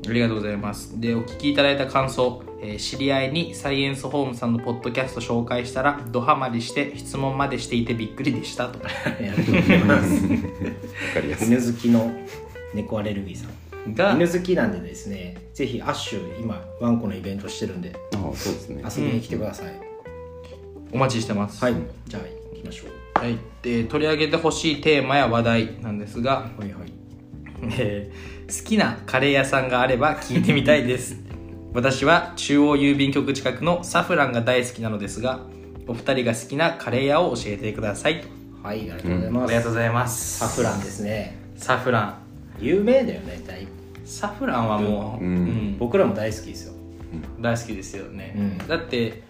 [0.08, 1.00] ありがとうございます。
[1.00, 8.80] でお聞きいただいた感想、えー知り合いにサイエンスホームさんのポッドキャスト紹介したらドハマりして質問までしていてびっくりでしたと。
[8.86, 10.24] ありがとうございます。
[10.24, 10.30] わ
[11.14, 11.48] かりやすい。
[11.48, 12.12] 犬好きの
[12.74, 13.94] 猫アレルギーさん。
[13.94, 18.84] が犬好きなんでですねぜひアッシュ今ワンコのイベントしてるんであそうですね。
[18.84, 19.74] 遊びに来てください、
[20.92, 21.64] お待ちしてます。
[21.64, 21.76] はい。
[22.08, 22.24] じゃあ
[22.56, 23.20] 行きましょう。
[23.20, 26.94] はい、で取り上げてほしいテーマや話題なんですが、はいはい。
[27.78, 31.16] えー好きなカレー屋さんがあれば聞いてみたいです。
[31.74, 35.40] 私は中央郵便局近くのサフランが大好きなのですが
[35.88, 38.20] お二人が好きなカレー屋を教えてください。
[38.22, 38.28] と
[38.68, 40.40] はいありがとうございあます、りがとうございます。
[40.40, 41.38] サフランですね。
[41.56, 42.16] サフラン。
[42.60, 43.66] 有名だよね大
[44.06, 45.34] サフランはもう、うん。
[45.34, 45.76] うん。
[45.80, 46.74] 僕らも大好きですよ。
[47.40, 48.68] 大好きですよね、うん。
[48.68, 49.24] だって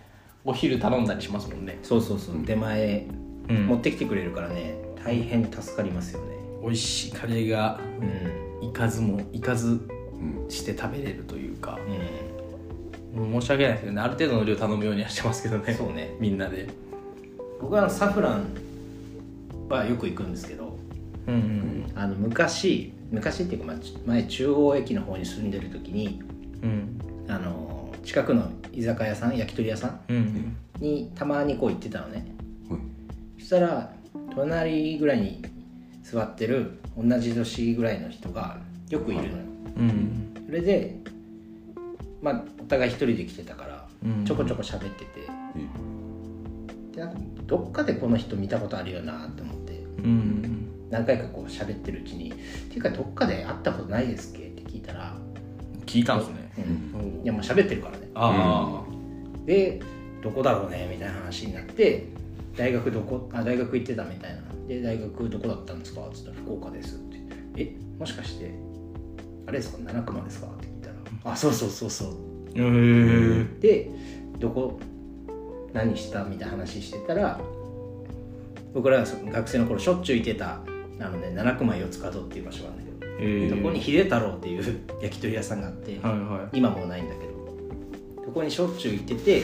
[0.44, 1.78] お昼頼んだりしますもんね。
[1.84, 2.36] そうそうそう。
[2.44, 3.06] 出前
[3.50, 3.68] うん。
[3.68, 6.26] 持ってきてくれるからね大変助かりますよね。
[6.64, 7.80] 美味しいカレーが。
[8.02, 8.08] うん。
[8.08, 8.41] い
[8.82, 11.78] かずもいかずうんして食べれるというか、
[13.16, 13.40] うん。
[13.40, 14.02] 申し訳ないですけどね。
[14.02, 15.74] ある程度の量頼むようにはしてますけどね。
[15.76, 16.16] そうね。
[16.20, 16.68] みんなで。
[17.62, 18.48] 僕はサフラン
[19.70, 20.80] はよく行くんですけど。
[21.28, 26.20] うんうんあの昔昔っていうか、まあ、前中央駅の方に住んでる時に
[26.64, 27.00] うん。
[27.28, 30.58] あの近くの居酒屋さん焼き鳥屋さんうん。
[30.80, 32.26] にたまにこう行ってたのね。
[32.68, 32.80] はい。
[33.40, 33.94] そしたら
[34.34, 35.44] 隣ぐらいに
[36.02, 39.44] 座ってる同じ年ぐらいの人がよくいるのよ。
[39.78, 40.34] うん。
[40.46, 40.98] それで
[42.22, 44.26] まあお互い一人で来てたからうん。
[44.26, 45.28] ちょこちょこ喋ってて。
[46.94, 49.74] でなんかどっかでこの人見たことあるよなって思って。
[50.04, 50.68] うん。
[50.90, 52.36] 何回かこう喋ってるうちに「っ
[52.70, 55.16] ていうかどっかで会ったことないですっけ?」って聞いたら
[55.86, 56.52] 聞いたんですね。
[56.58, 57.24] うん。
[57.24, 58.10] いやもう喋ってるからね。
[58.14, 58.84] あ
[59.46, 59.82] で
[60.22, 60.90] どこだろうね？
[60.92, 62.08] みたいな話になって
[62.58, 64.42] 大学どこあ大学行ってたみたいな。
[64.68, 66.02] で大学どこだったんですか？
[66.02, 67.18] って言ったら福岡ですって
[67.56, 67.74] え？
[67.98, 68.52] もしかして
[69.48, 69.80] あれですか？
[69.84, 70.48] 七熊ですか？
[70.48, 70.96] って聞いたら。
[71.34, 72.10] あそうそうそうそう。
[73.60, 73.90] で
[74.40, 74.80] どこ？
[75.74, 76.24] 何した？
[76.26, 77.40] みたいな話してたら
[78.74, 80.60] 僕ら学生の頃しょっちゅう行ってた
[81.00, 84.64] あのね七熊四つ角っていう場所があるんだけどえそこに秀太郎っていう
[85.02, 89.42] 焼き鳥屋さんがあって、はいは今もうないんだけどそこにしょっちゅう行ってて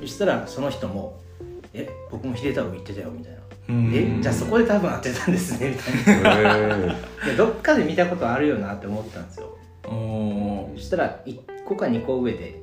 [0.00, 1.20] そしたらその人も
[1.74, 1.88] 「え？
[2.10, 3.35] 僕も秀太郎行ってたよ」みたいな。
[3.35, 3.35] うん
[3.68, 6.94] 「えじゃあそこで多分会ってたんですね」みたいな。
[7.24, 9.56] でどっかで見たことあるよなって思ったんですよ。
[9.82, 12.60] そしたら1個か2個上で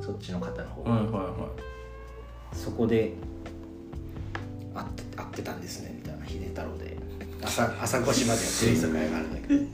[0.00, 1.48] そっちの方の方、ーはいはいは
[2.52, 3.12] そこで
[4.74, 6.96] 会って会ってたんですねみたいな秀太郎で。
[7.42, 9.64] 朝朝越しまでやってる居酒屋があるんだけど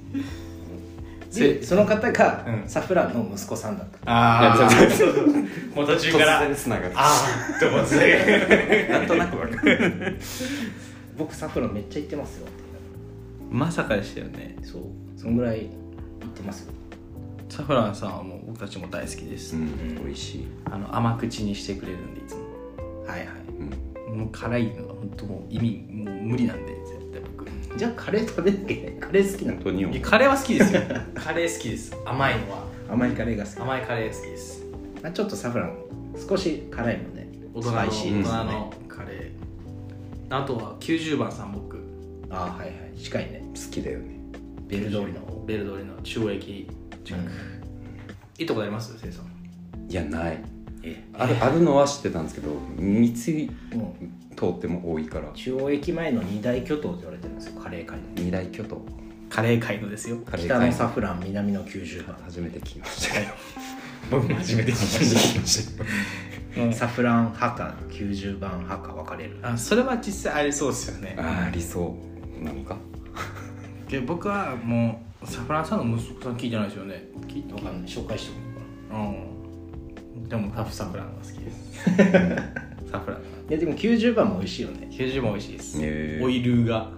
[1.34, 2.68] でその方がうん。
[2.68, 4.68] サフランの息子さんだった、ああ
[5.74, 6.92] もう途中突から然つながる。
[6.94, 8.88] ああって思って。
[8.90, 10.18] なんとなくわかる。
[11.16, 12.46] 僕サフランめっちゃ行ってますよ。
[13.50, 14.56] まさかでしたよね。
[14.62, 14.82] そう。
[15.16, 15.66] そんぐらい行
[16.26, 16.72] ってますよ。
[17.48, 20.48] サフランさんはもう僕たちも大好きです、うん美味しい。
[20.64, 22.42] あの甘口にしてくれるんでいつも。
[23.06, 23.28] はいはい。
[24.10, 24.18] うん。
[24.18, 26.72] もう辛いのが本当もう意味もう無理なんで
[27.76, 28.94] じゃあカレー食べなきゃいけない。
[29.00, 30.80] カレー好きなの本当にいやカレーは好きですよ。
[31.14, 31.96] カレー好きです。
[32.04, 32.64] 甘いのは。
[32.90, 33.60] 甘いカレーが好き。
[33.60, 34.64] 甘いカレー好きです。
[35.02, 35.76] あちょっとサフラン
[36.28, 37.28] 少し辛いもんね。
[37.54, 40.36] 大人の大人のカレー。
[40.36, 41.76] あとは90番さん僕
[42.30, 42.98] あはいはい。
[42.98, 43.42] 近いね。
[43.54, 44.18] 好きだよね。
[44.68, 45.44] ベル通りの方。
[45.46, 46.68] ベル通りの中央駅
[47.04, 47.30] 近く、
[48.38, 48.98] いいとこあります？
[48.98, 49.90] せいさん。
[49.90, 50.38] いやない。
[50.82, 51.04] え。
[51.12, 53.94] あるあるのは知ってたんですけど三井も
[54.52, 55.30] 通っても多いから。
[55.30, 57.60] う中央駅前の二大巨頭って言われてるんですよ。
[57.60, 58.04] カレー界の。
[58.16, 58.82] 二大巨頭。
[59.30, 60.18] カレー界のですよ。
[60.24, 63.34] カレー界北のサフラン南の90番初めて聞きました。
[64.10, 65.84] 僕も初めて聞きました。
[66.72, 69.38] サフラン派か90番派か分かれる。
[69.42, 71.16] あそれは実際ありそうですよね。
[71.18, 71.96] ああ理想
[72.40, 72.76] なのか？
[73.88, 77.08] で僕はもうサフランさんの息子さん聞いてないですよね。
[77.26, 77.90] 聞いて分かんない。
[77.90, 78.44] 紹介しても
[78.92, 79.20] らおうか
[80.16, 80.28] うん。
[80.28, 81.82] でもタフサフランが好きです。
[82.90, 84.88] サフランいやでも90番も美味しいよね。
[84.90, 86.24] 90も美味しいです、へー。
[86.24, 86.90] オイルが。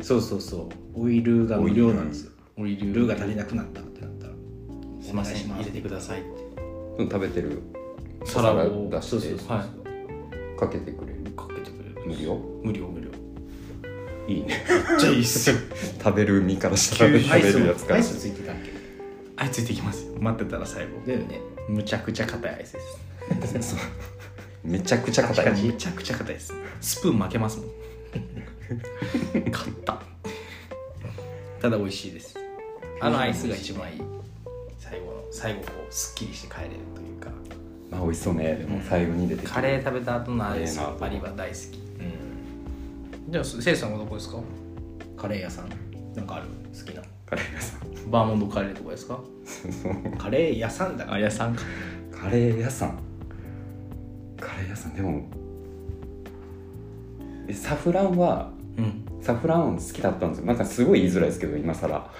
[0.00, 1.02] そうそうそう。
[1.02, 2.32] オイルが無料なんですよ。
[2.56, 2.92] オイル。
[2.94, 4.32] ルーが足りなくなったってなったら。
[5.02, 5.62] すいませんお願いします。
[5.62, 6.30] 入れてくださいって。
[7.04, 7.62] 食べてる。
[8.24, 8.88] 皿を。
[8.90, 9.10] 出して。
[9.10, 9.56] そうそうそう。
[9.56, 11.18] はいかけてくれる。
[11.36, 12.36] かけてくれる無料？
[12.64, 13.08] 無料無料。
[14.28, 14.64] いいね。
[14.90, 15.56] めっちゃいいっすよ。
[16.02, 17.96] 食べる身からしたら食べアイスるやつから。
[17.96, 18.70] アイスついてたっけ？
[19.36, 20.14] あいついてきますよ。
[20.20, 20.90] 待ってたら最後。
[21.06, 21.40] だよね。
[21.68, 22.80] むちゃくちゃ硬いアイスで
[23.62, 23.70] す。
[23.70, 23.78] そ う
[24.64, 25.44] めちゃくちゃ硬い。
[25.46, 26.52] カチめちゃくちゃ硬いです。
[26.80, 27.68] スプーン負けますもん。
[29.50, 30.02] 勝った。
[31.60, 32.36] ただ美味しいです。
[33.00, 34.02] あのアイスが一番いい。
[34.78, 37.30] 最後の最後こうすっきりして帰れるというか。
[37.90, 38.54] まあ美味しそうね。
[38.56, 39.52] でも最後に出てくる。
[39.52, 41.58] カレー食べた後のアイスカレーの後さっぱりは大好き。
[43.26, 43.32] うん。
[43.32, 44.38] じゃあせいさんはどこですか？
[45.16, 45.68] カレー屋さん。
[46.14, 46.46] なんかある？
[46.78, 47.02] 好きな。
[47.26, 48.10] カレー屋さん。
[48.10, 49.20] バーモントカレーとかですか？
[50.18, 51.62] カレー屋さんだあ屋さんか。
[52.12, 52.98] カレー屋さん
[54.40, 55.22] カレー屋さんでも
[57.48, 59.04] えサフランはうん。
[59.20, 60.46] サフラン好きだったんですよ。
[60.46, 62.10] なんかすごい言いづらいですけど今更、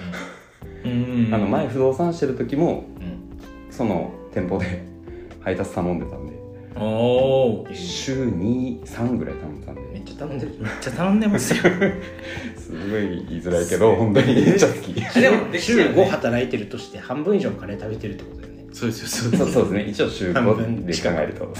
[0.84, 1.30] うん。
[1.32, 3.72] あの前不動産してる時もうん。
[3.72, 4.84] その店舗で
[5.40, 6.38] 配達頼んでたんで。
[6.80, 9.80] お週23ぐらい頼んでたんで。
[9.92, 10.52] めっちゃ頼んでる。
[10.80, 11.62] ちゃ頼んでますよ。
[12.56, 14.92] すごい言いづらいけど本当にめっちゃ好き。
[14.94, 15.00] で
[15.30, 16.02] も週たよね。
[16.02, 18.37] 5働いてるとして半分以上カレー食べてるってこと？
[18.78, 19.90] そうですよそうそうそうですね。
[19.90, 21.52] 一応週半分5で考えると。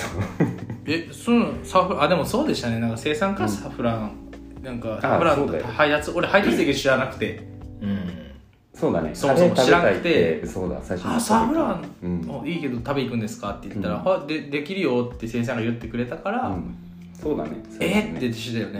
[0.87, 2.79] えそのサフあでもそうでしたね。
[2.79, 4.13] なんか生産かサフラン、
[4.63, 5.65] なんかサフランそうだよ。
[5.67, 7.41] 配達俺配達席知らなくて。
[7.83, 7.99] うん。
[8.73, 9.11] そうだね。
[9.15, 10.47] そもそも知らなくて。
[10.47, 12.41] そうだ最初にあサフラン、うん。
[12.45, 13.51] あいいけど食べ行くんですか？
[13.51, 14.05] って言ったら、うん。
[14.05, 16.77] はでできるよって生産が言ってくれたから、うん。
[17.21, 17.51] そうだね。
[17.81, 17.87] え？
[17.87, 18.79] ー、って言っってしたよね、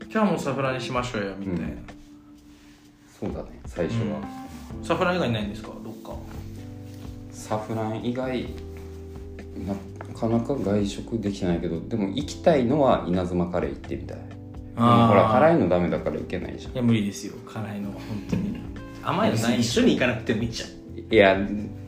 [0.00, 0.08] うん。
[0.10, 1.86] じゃあもうサフランにしましょうよみたいな、うん。
[3.20, 4.20] そうだね最初は、
[4.82, 5.68] サフラン以外ないんですか？
[5.68, 6.16] どっか
[7.36, 8.48] サフラン以外
[9.66, 9.74] な
[10.14, 14.18] かなか外食できてないけどでも行きたいのは稲妻カレー行ってみたい。
[14.18, 17.34] でもほら辛いいのダメだから行けないじゃいや無理ですよ。
[17.46, 18.58] 辛いのは本当に。
[19.02, 19.60] 甘いのない。
[19.60, 20.72] 一緒に行かなくてもいいじゃんん
[21.14, 21.38] いや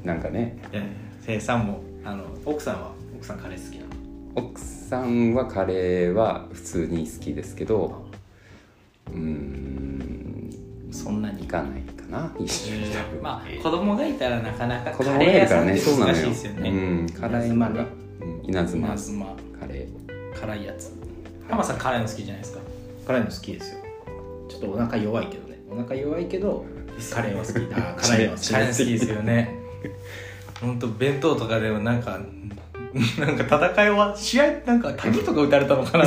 [0.04, 0.58] なんかね。
[0.72, 0.82] いや
[1.22, 3.88] 生産もあの奥さんは奥さんカレー好きなの。
[4.34, 8.06] 奥さんはカレーは普通に好きですけど
[9.08, 10.50] うーん
[10.92, 11.42] そんなに。
[11.42, 11.80] 行かない。
[11.80, 12.32] かな。
[12.38, 16.14] 一緒に多分まあ子供がいたらなかなか子供カがいるからねそうなのよ。
[16.16, 17.06] 難しいですよね、うん。
[17.10, 17.68] 辛いのが。
[17.68, 18.40] うん。
[18.44, 18.88] 稲妻。
[18.88, 19.88] まずまカレ
[20.34, 20.92] あ辛いやつ。
[21.48, 22.60] 浜さん辛いの好きじゃないですか？
[23.06, 23.78] 辛いの好きですよ。
[24.48, 25.58] ちょっとお腹弱いけどね。
[25.70, 26.64] お腹弱いけど
[27.12, 27.56] カレーは好き。
[27.56, 28.48] あー 辛いのは好き。
[28.50, 29.54] 辛いの好きですよね。
[30.60, 32.18] 本当弁当とかでもなんか
[33.18, 36.04] なんか戦いは試合なんか鍵とか打たれたのかな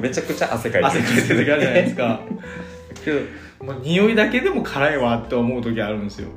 [0.00, 2.20] めちゃくちゃ汗かいて汗かいてる時あるじゃないですか。
[3.04, 3.20] けど
[3.64, 6.28] もう匂いだけでも辛いわって思う時あるんですよ。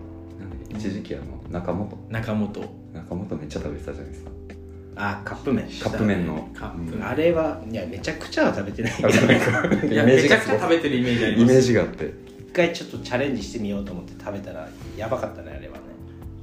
[0.70, 1.98] 一時期あの中本？
[2.10, 2.62] 中本。
[2.94, 4.32] 中本めっちゃ食べてたじゃないですか。
[4.96, 6.50] あーカップ麺カップ麺の。
[6.56, 7.08] カップ麺。
[7.08, 8.92] あれはいやめちゃくちゃは食べてない。
[8.92, 11.44] あそうなんかいやめちゃくちゃ食べてるイメージあります。
[11.44, 12.28] イメージがあって。
[12.58, 15.82] 回ちょっとチャレンジしてみようと思って食べたらやばかったねあれはね。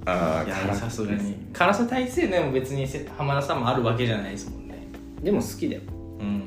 [0.07, 1.35] あいやさすがに。
[1.53, 4.87] 辛さ耐性ねも別にせ浜田さんもあるわけじゃないですもんね。
[5.23, 5.83] でも好きだよ。
[6.21, 6.43] うん、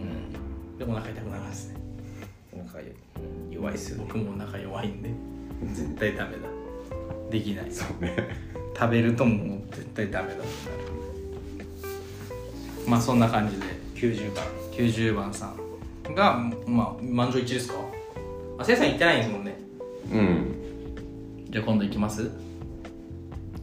[0.78, 1.37] でもお腹痛くな
[3.58, 4.06] 弱いっすよね。
[4.08, 5.10] 僕もお腹弱いんで。
[5.74, 6.38] 絶対ダメだ。
[7.30, 7.72] できない。
[7.72, 8.16] そうね。
[8.78, 10.52] 食べるともう絶対ダメだってなる
[12.88, 13.66] まあそんな感じで。
[13.96, 14.46] 90番。
[14.72, 15.56] 90番さ
[16.08, 17.80] んがまあ満場一致ですか？
[18.60, 19.60] あせいさん行ってないんですもんね。
[20.12, 20.56] うん。
[21.50, 22.30] じゃあ今度行きます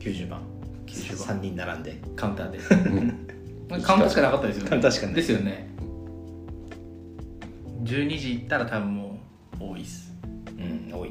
[0.00, 0.40] ？90番。
[0.86, 1.38] 90番。
[1.38, 2.00] 3人並んで。
[2.16, 2.58] カウンターで。
[2.58, 4.70] カウンターしかなかったですよね。
[4.70, 5.14] カウンターしかない。
[5.14, 5.68] ですよね。
[7.84, 9.03] 12時行ったら多分もう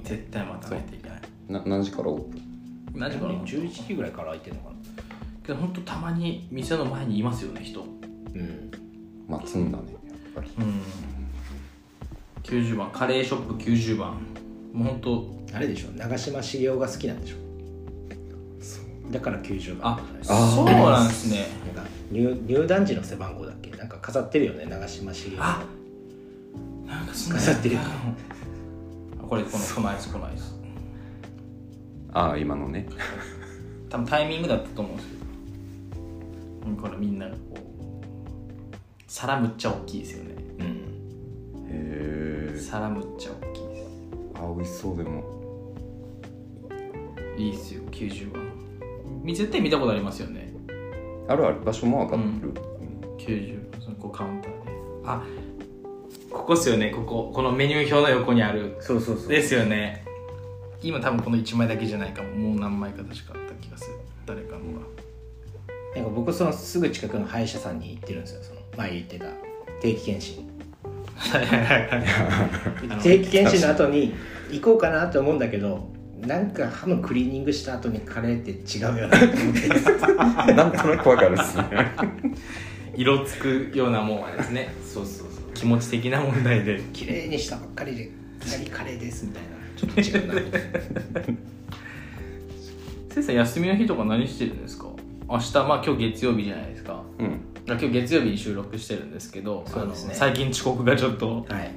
[0.03, 1.21] 絶対待たないといけない。
[1.49, 2.41] な何時からオープン？
[2.99, 4.75] 何時から11時ぐらいから空いてるのかな
[5.45, 7.81] けど本当たまに店の前にいますよね人。
[7.81, 7.83] う
[8.37, 8.71] ん。
[9.27, 10.51] 待つんだねやっぱり。
[10.59, 10.81] うん。
[12.43, 14.11] 90番カレーショップ90番。
[14.73, 15.33] もう本当。
[15.55, 17.37] あれでしょ長嶋茂雄が好きなんでしょ？
[19.11, 19.93] だから90番。
[19.93, 20.55] ああー。
[20.55, 21.47] そうなんですね。
[21.75, 23.71] なんか入入団時の背番号だっけ？
[23.71, 25.43] なんか飾ってるよね長嶋茂雄の。
[25.43, 25.63] あ
[26.87, 28.13] なんかそんな飾ってるよあ
[29.33, 30.55] これこのこのアイスこのアイス
[32.11, 32.87] ああ今のね。
[33.89, 35.11] 多分タイミングだったと思うんですよ。
[36.67, 37.59] うんこれみんながこう
[39.07, 40.35] 皿むっちゃ大きいですよね。
[40.59, 40.65] うん。
[40.67, 42.59] へえ。
[42.59, 43.87] 皿むっちゃ大きいで
[44.35, 45.23] あ美味しそうでも。
[47.35, 48.51] すいいっすよ90番
[49.23, 50.53] み絶対見たことありますよね。
[51.27, 51.59] あるある。
[51.61, 52.53] 場所も分かってる、
[53.17, 54.71] 90番そのこうカウンターで。
[55.05, 55.23] あ
[56.33, 56.89] ここっすよね。
[56.89, 57.31] ここ。
[57.33, 58.75] このメニュー表の横にある。
[58.81, 59.27] そうそうそう。
[59.29, 60.03] ですよね。
[60.81, 62.29] 今多分この1枚だけじゃないかも。
[62.31, 63.95] もう何枚か確かあった気がする。
[64.25, 64.93] 誰かのが。
[65.95, 68.43] なんか僕そのすぐ近くの歯医者さんに行ってるんですよ。
[68.43, 69.25] その前言ってた。
[69.79, 70.49] 定期検診。
[71.15, 72.99] はいはいはいはい。
[73.03, 74.15] 定期検診の後に
[74.51, 75.87] 行こうかなと思うんだけど
[76.25, 80.53] なんか歯のクリーニングした後にカレーって違うよなと思って。
[80.53, 81.65] なんとなく分かるっすね。
[82.95, 84.73] 色つくようなもんはですね。
[84.83, 86.81] そうそうそう気持ち的な問題で。
[86.91, 88.09] 綺麗にしたばっかりでい
[88.41, 89.49] きなりカレーですみたいな。
[89.77, 90.51] ちょっと違う
[91.13, 91.21] な
[93.09, 94.87] せいさん休みの日とか何してるんですか？
[95.29, 97.01] 明日まあ今日月曜日じゃないですか。
[97.17, 97.39] うん。
[97.65, 100.15] 今日月曜日に収録してるんですけどそうですね。
[100.15, 101.71] 最近遅刻がちょっとはい。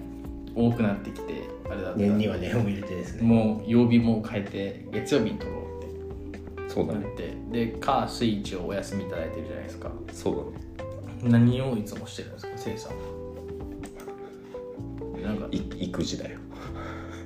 [0.56, 3.22] 多くなってきてあれだった念には念を入れてですね。
[3.22, 6.74] もう曜日も変えて月曜日に撮ろうって。
[6.74, 7.06] そうだね。
[7.52, 9.92] で火水一応お休みいただいてるじゃないですか。
[10.12, 11.30] そうだね。
[11.38, 13.15] 何をいつもしてるんですかせいさんは？
[15.26, 16.38] なんかい育児だよ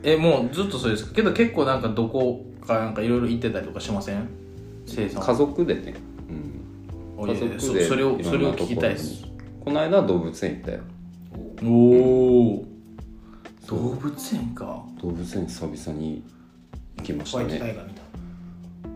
[0.02, 1.14] えもうずっとそうですか？
[1.14, 4.28] けど結構なんかどこかなんかいろいろ行ってたりとかしません？
[4.86, 5.94] せいさん家族でね、
[7.18, 9.24] うん、家族でそそれをそれを聞きたいです。
[9.62, 10.80] この間動物園行ったよ。
[11.62, 12.64] おお
[13.68, 14.82] 動物園か。
[15.02, 16.24] 動物園久々に
[16.96, 18.02] 行きましホワイトタたねイガー見た。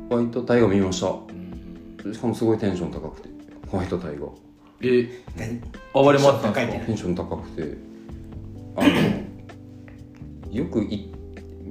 [0.09, 1.09] ホワイトタイガー見ました。
[1.09, 2.15] うん。
[2.15, 3.29] しかもすごいテンション高くて。
[3.69, 4.31] ホワイトタイガー。
[4.81, 5.61] え何？
[5.93, 6.67] 暴れ回ってたんですか？
[6.67, 7.77] 高いねテンション高くて
[8.77, 8.91] あの
[10.51, 11.11] よくい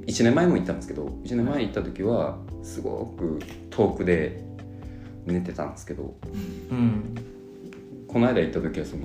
[0.06, 3.40] 1年前も行ったんですけど1年前行った時はすごく
[3.70, 4.44] 遠くで
[5.26, 6.14] 寝てたんですけど
[6.70, 7.14] うん
[8.06, 9.02] この間行った時はその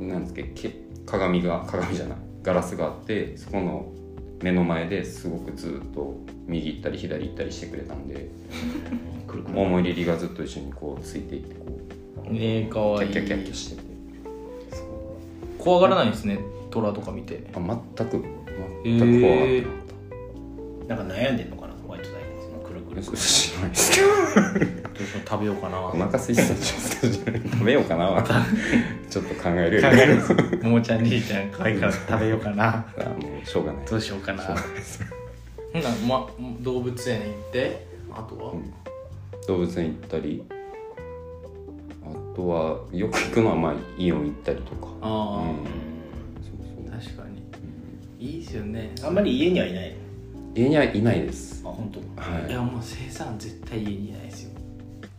[0.00, 0.74] なんですっけけ
[1.06, 3.92] 鏡が鏡じゃないガラスがあってそこの
[4.42, 6.14] 目の前ですごくずっと
[6.46, 8.28] 右行ったり左行ったりしてくれたんで
[9.54, 11.78] 思いリリがずっと一緒にこうついていってこう
[12.30, 13.10] えー、かわいい。
[13.10, 13.88] キャッキャッキャッキャしてて。
[15.58, 16.38] 怖がらないんですね
[16.70, 17.44] 虎とか見て。
[17.54, 18.24] あ全く
[18.84, 19.62] 全く怖がって
[20.88, 23.02] なかっなんか悩んでんのかなホワイトタイガーそのくるくる。
[23.02, 23.70] た、知らない。
[23.70, 24.16] ですけどどう
[25.06, 25.80] しよう食べようかな。
[25.80, 28.24] お腹空いてたんじゃ食べようかな。
[29.10, 30.62] ちょっと考えるよ考える。
[30.62, 32.86] ももちゃん兄ちゃん可愛いから食べようかな。
[32.98, 33.86] あもうしょうがない。
[33.86, 34.48] どうしようかな。
[34.48, 35.04] ないです。
[35.72, 36.26] ほんならま
[36.60, 38.54] 動物園行ってあとは、
[39.46, 40.42] 動物園行ったり
[42.02, 44.88] あとはよく行くのはまあイオン行ったりとか。
[45.02, 45.87] ああ、うん
[48.18, 48.90] いいですよね。
[49.04, 49.94] あんまり家にはいない。
[50.54, 51.62] 家にはいないです。
[51.64, 52.00] あ本当？
[52.20, 52.50] はい。
[52.50, 54.50] いやもう生産絶対家にいないですよ。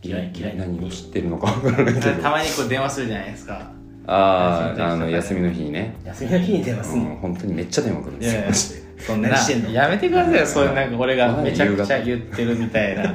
[0.02, 0.56] 嫌い嫌い。
[0.56, 2.22] な何を知ってるのか わからないけど。
[2.22, 3.72] たまにこう電話するじゃないですか。
[4.06, 5.94] あああの休みの日にね。
[6.04, 7.10] 休みの日に電話すんの？
[7.10, 8.40] うん本当にめっちゃ電話来るんいですよ。
[8.40, 8.54] やいや。
[9.00, 9.70] そんな何してんの？
[9.70, 10.46] やめてくださいよ。
[10.46, 13.04] そういうなんか俺がはいめちゃくちゃ言ってるみたいな。
[13.04, 13.06] い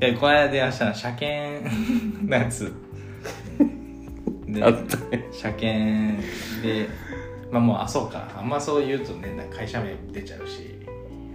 [0.00, 2.72] やこの間電話したの車検のやつ。
[4.46, 5.24] であったね。
[5.32, 6.22] 車検
[6.62, 6.88] で
[7.54, 8.28] まあもうあそうか。
[8.36, 10.76] あんまそう言うとねなんか会社名出ちゃうし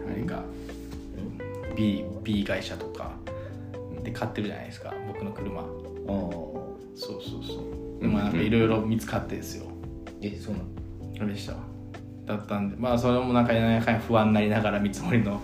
[0.06, 0.44] あれか
[1.78, 3.14] B, B 会社とか
[4.04, 5.62] で買ってるじゃないですか僕の車。
[5.62, 8.02] おそうそうそう。
[8.02, 9.68] でもなんかいろいろ見つかってですよ。
[10.22, 10.66] えそうなの？
[11.22, 11.60] あれでしたわ。
[12.26, 15.40] だったんでまあそれもなんかややか不安になりながら見積もりの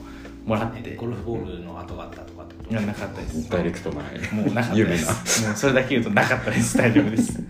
[0.46, 0.98] もらって。
[0.98, 2.72] ゴルフボールの跡があったとかってこと？
[2.72, 3.50] いやなかったです。
[3.50, 4.02] ダイレクトな
[4.34, 5.48] もうなかったです。
[5.48, 6.78] もうそれだけ言うとなかったです。
[6.78, 7.42] 大丈夫です。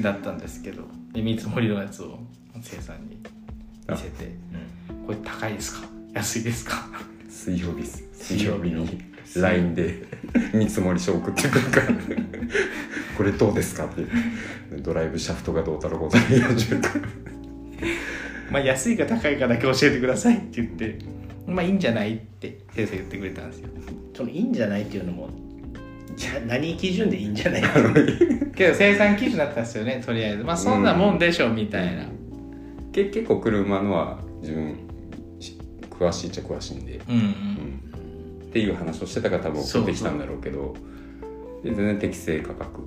[0.00, 0.82] だったんですけど。
[1.12, 2.20] で見積もりのやつを
[2.62, 3.16] 松江さんに
[3.88, 4.30] 見せて
[5.06, 5.88] 「これ高いですか？
[6.14, 6.86] 安いですか?
[7.28, 9.00] 水曜日水水曜日に
[9.36, 10.02] LINE で
[10.52, 11.86] 見積もり書送ってくるから。
[13.16, 13.84] これどうですか？
[13.86, 14.02] って
[14.80, 16.88] ドライブシャフトがどうたらこうたら言い始めた」
[18.50, 20.98] まあ安いか高いかだけ教えてくださいって言って
[21.46, 23.68] 「まあいいんじゃない?」って先生言ってくれたんですよ。
[24.16, 25.30] そのいいんじゃないっていうのも
[26.16, 27.62] じゃあ何基準でいいんじゃない？
[28.54, 30.44] けど生産基準だったんですよねとりあえず。
[30.44, 32.04] まあそんなもんでしょみたいな。
[32.04, 32.08] け
[32.92, 34.76] 結構車のは自分
[35.38, 35.58] し
[35.90, 37.22] 詳しいっちゃ詳しいんで、うんうん。
[37.22, 38.46] うん。
[38.48, 40.74] っていう話をしてたから多分送ってきたんだろうけど。
[41.62, 42.86] で全然適正価格、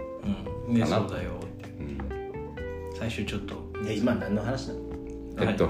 [0.67, 0.73] うん。
[0.73, 0.97] でかな。
[0.97, 1.69] そうだよって。
[1.79, 1.97] うん。
[2.97, 3.71] 最終ちょっと。
[3.83, 4.79] で今何の話なの？
[5.41, 5.69] えっと、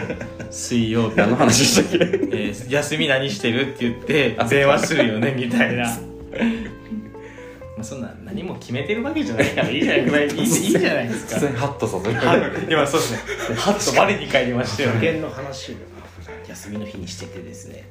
[0.50, 1.16] 水曜日。
[1.16, 1.98] 何の話したっけ？
[2.04, 3.72] えー休み何してる？
[3.72, 5.84] って言って電話するよねみたいな。
[5.84, 5.96] ま あ
[7.84, 10.26] そんな何も決めてるわけじゃないからいいじゃない。
[10.28, 11.34] い いいいじゃないですか。
[11.36, 12.14] 普通にハッとさせる。
[12.18, 13.18] はい今そうですね。
[13.56, 14.94] ハッと我に返りましたよね。
[15.00, 15.74] 保険の話を
[16.48, 17.88] 休みの日にしててですね。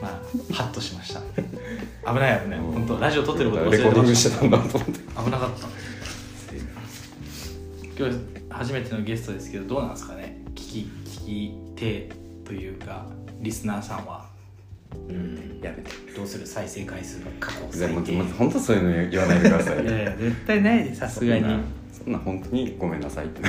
[0.00, 0.22] ま
[0.52, 1.20] あハッとしました。
[1.20, 2.60] 危ない危ない。
[2.60, 4.98] 本当ラジオ撮ってること忘れレコーディングてまししたてたんだと思って。
[4.98, 5.68] 危なかった。
[7.98, 8.16] 今日
[8.50, 10.40] 初めてのゲストですけどどうなんですかね？
[10.54, 12.08] 聞き聞き手
[12.44, 13.06] というか
[13.40, 14.27] リスナーさんは
[15.08, 15.60] うん。
[15.62, 15.90] やめて。
[16.16, 19.84] どうする再生回数が過去でも最低もう本当そういうの言わないでください。
[19.84, 21.60] いやいや絶対ないでさすがにもう
[21.92, 23.42] そんな本当にごめんなさいって。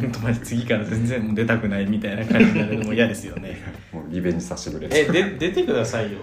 [0.00, 3.56] 本当マジ次から全然もう出たくないみたいな感じになるのも嫌ですよね。
[3.92, 6.18] もうリベンジさせてくれえで出てくださいよ。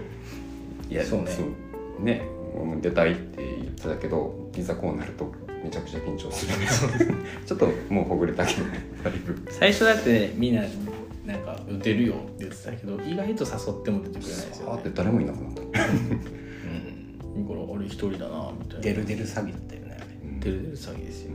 [0.89, 1.31] いやそうね。
[1.31, 2.03] そう。
[2.03, 2.21] ね。
[2.53, 5.33] もう出たいって言ってたけどいざこうなると
[5.63, 6.51] めちゃくちゃ緊張する。
[7.45, 9.41] ちょっともうほぐれたけどねだいぶ。
[9.49, 10.63] 最初だってみんな
[11.31, 13.51] なんか「打てるよ」って言ってたけど意外と誘
[13.81, 14.73] っても出てくれないですよね。
[14.73, 15.61] あって誰もいなくなった。
[15.61, 15.79] だか
[17.53, 18.81] ら俺一人だなみたいな。
[18.81, 19.97] デルデル詐欺だったよね。
[19.99, 20.07] あれ
[20.39, 21.31] デルデル詐欺ですよ。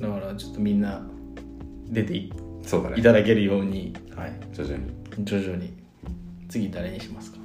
[0.00, 1.02] だからちょっとみんな
[1.88, 2.32] 出てい
[2.62, 3.00] そうだね。
[3.00, 4.32] いただけるようにはい。
[4.52, 4.92] 徐々に。
[5.24, 5.72] 徐々に。
[6.48, 7.38] 次誰にしますか？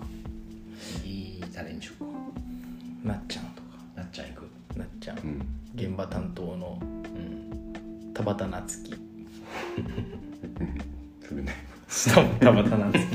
[1.05, 2.03] いい誰にしよう
[3.05, 3.13] か。
[3.13, 3.67] なっちゃんとか。
[3.95, 4.77] なっちゃん行く。
[4.77, 5.41] なっちゃん、うん。
[5.75, 6.79] 現場担当の。
[6.81, 8.13] うん。
[8.13, 8.95] 田畑夏樹
[11.87, 13.05] それね田畑夏樹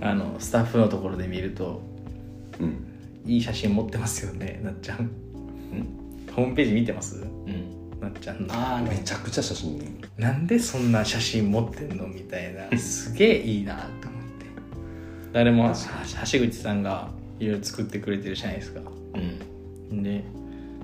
[0.00, 1.82] あのスタッフのところで見ると
[2.60, 2.84] うん。
[3.26, 5.10] いい写真持ってますよねなっちゃん。
[6.34, 7.16] ホームページ見てます？
[7.16, 8.00] うん。
[8.00, 8.54] なっちゃんの。
[8.54, 14.46] ああめちゃくちゃ写真なんでそんな写真持ってんのみたいなすげえいいなと思って。
[15.32, 15.74] 誰もは
[16.32, 18.80] 橋口さんがいろいろ作ってくれてるじゃないですか。
[19.90, 20.02] うん。
[20.02, 20.24] で「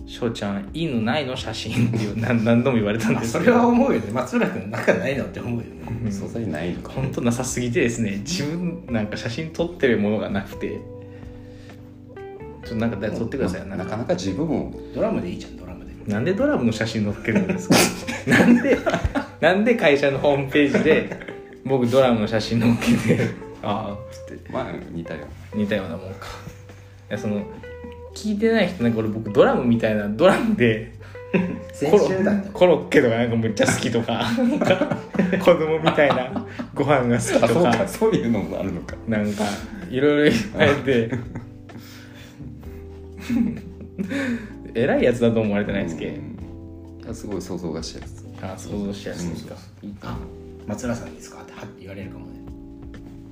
[0.07, 1.35] 翔ちゃんいいのないの？
[1.37, 3.45] 写真」っていう 何何度も言われたんあですけど。
[3.45, 4.07] それは思うよね。
[4.13, 5.69] 松浦君仲ないのって思うよね。
[6.05, 10.81] うん素材ないのか本当なさすぎてですね自分なんか写真撮ってるものがなくて。
[12.65, 13.67] ちょっとなんか撮ってくださいよ。
[13.67, 13.85] なんか。
[13.85, 15.93] なかなか自分もドラムでいいじゃんドラムで。
[16.13, 17.77] なんでドラムの写真載っけるんですか？
[18.27, 18.79] なんで
[19.41, 21.11] なんで会社のホームページで
[21.65, 22.75] 僕ドラムの写真載っ
[23.07, 23.29] けて
[23.63, 24.51] ああつって。
[24.53, 25.21] まあ似たよ
[25.55, 26.27] 似たようなもんか。
[27.11, 27.43] いやその
[28.15, 30.95] 聞いてない人なんか俺僕ドラムみたいなドラムで
[31.73, 32.51] 先コロ週だった。
[32.51, 34.97] コロッケとかなんかむっちゃ好きとかなんか
[35.45, 37.77] 子供みたいなご飯が好きとか。
[37.77, 38.97] かそういうのもあるのか。
[39.09, 39.45] なんか
[39.91, 41.19] いろいろ言われて。
[44.75, 46.11] 偉いやつだと思われてないですけ？
[46.11, 47.01] ど、うん。
[47.05, 48.29] いやすごい想像がしやすい。
[48.43, 49.57] あ想像しやすいですか、
[50.03, 50.19] あ
[50.67, 51.43] 松浦さんですか？
[51.43, 52.41] っては言われるかもね。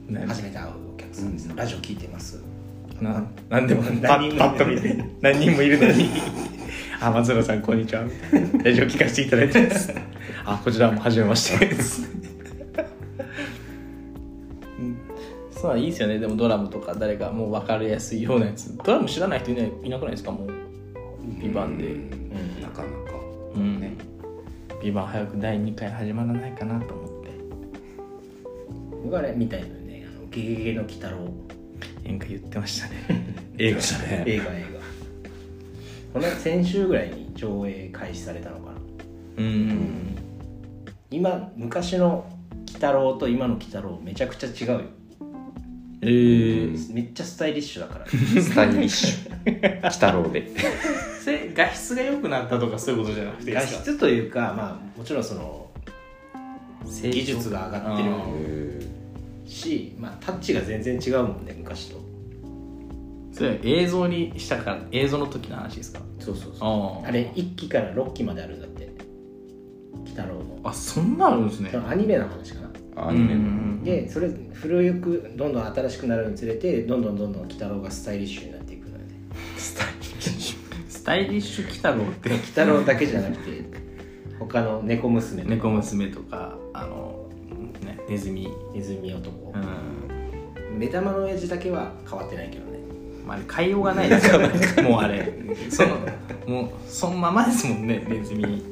[0.08, 2.42] な初めて会うお客さんです、ラジオ聞いてます？
[3.02, 6.08] ななんでもパ何人もッパッと見て何人もいるのに
[7.02, 8.02] 「あ松浦さんこんにちは」
[8.64, 9.92] ラジオ聞かせていただいてます。
[10.44, 12.08] あこちらも初めましてです。
[14.78, 14.96] うん。
[15.50, 16.18] そういいですよね。
[16.18, 18.76] でもドラムとか誰かもう分かりやすいようなやつ。
[18.76, 20.50] ドラム知らない人いないいなくないですかもう。
[21.40, 21.86] ビバンで。
[21.86, 22.62] うん。
[22.62, 22.94] なかなか。
[23.56, 23.80] うん。
[23.80, 23.96] ね。
[24.82, 27.30] ビバン早く第2回始まらないかなと思って。
[29.04, 31.16] 僕はね見たいのよねあのゲゲゲの鬼太郎
[32.04, 32.94] 演歌言ってましたね。
[33.58, 34.24] 映画したね。
[34.26, 34.66] 映画映
[36.14, 36.20] 画。
[36.20, 38.72] この先週ぐらいに上映開始されたのかな。
[39.38, 40.16] うん
[41.10, 42.26] 今昔の
[42.68, 44.80] 鬼太郎と今の鬼太郎めちゃくちゃ違うよ。
[46.04, 48.06] えー、めっちゃスタイリッシュだから。
[48.06, 49.30] スタイリッシュ。
[49.82, 50.50] 鬼太郎で。
[51.22, 55.70] それ画質が良くなったとかそういうことじゃなくて画質というかまあもちろんその
[56.84, 58.71] 技術が上がってる
[59.52, 62.00] し、まあ、タッチが全然違うもんね昔と。
[63.32, 66.00] それ映像にしたから映像の時の話ですか？
[66.18, 67.04] そうそうそう。
[67.04, 68.90] ああれ1期から6期まであるんだって。
[69.94, 70.60] 鬼太郎の。
[70.64, 71.70] あそんなあるんですね。
[71.88, 72.60] アニメの話か
[72.94, 73.08] な。
[73.08, 73.40] アニメの。
[73.40, 79.04] うんでそれ古くどんどん新しくなるにつれてどんどんどんどん鬼太郎がスタイリッシュになっていくので
[79.56, 80.58] スタイリッシュ。
[80.88, 82.28] スタイリッシュ鬼太郎って。
[82.30, 83.64] 鬼太郎だけじゃなくて
[84.38, 87.28] 他の猫娘猫娘とかあの、
[87.84, 88.48] ね、ネズミ。
[88.72, 90.78] ネズミ男う、ん。
[90.78, 92.78] 目玉の親父だけは変わってないけどね。
[93.26, 94.82] まあ、あれ変えようがないですからね。
[94.82, 95.32] もうあれ。
[95.70, 95.96] その
[96.46, 98.04] もうそのままですもんね。
[98.08, 98.62] ネズミ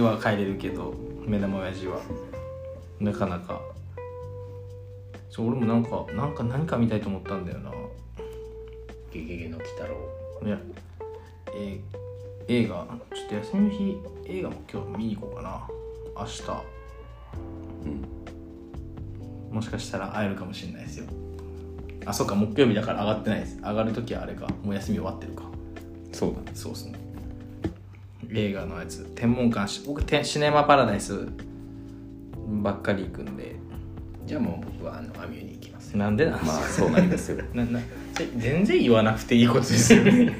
[0.00, 0.94] は変えれるけど
[1.26, 2.00] 目玉親父は。
[3.00, 3.60] なかなか。
[5.30, 7.70] そう俺もなんかなんか何か見たいと思ったんだよな。
[9.12, 10.46] ゲゲゲの鬼太郎。
[10.46, 10.58] いや、
[11.54, 12.04] えー
[12.46, 12.86] 映画。
[13.14, 13.96] ちょっと休みの日
[14.26, 15.66] 映画も今日見に行こうかな。
[16.16, 16.42] 明日
[19.54, 21.06] もしかしたら会えるかもしれないですよ。
[22.04, 23.58] あそうか木曜日だから上がってないです。
[23.58, 24.48] 上がる時はあれか。
[24.64, 25.44] もう休み終わってるか。
[26.12, 26.50] そうだね。
[26.54, 26.98] そうっすね。
[28.32, 29.08] 映画のやつ。
[29.14, 31.28] 天文館し僕てシネマパラダイス
[32.62, 33.54] ばっかり行くんで。
[34.26, 35.96] じゃあもう僕はあのアミューに行きます。
[35.96, 37.44] なんでなんですか、まあそうなりますよ。
[37.54, 37.80] なな
[38.36, 40.34] 全然言わなくていいことですよね。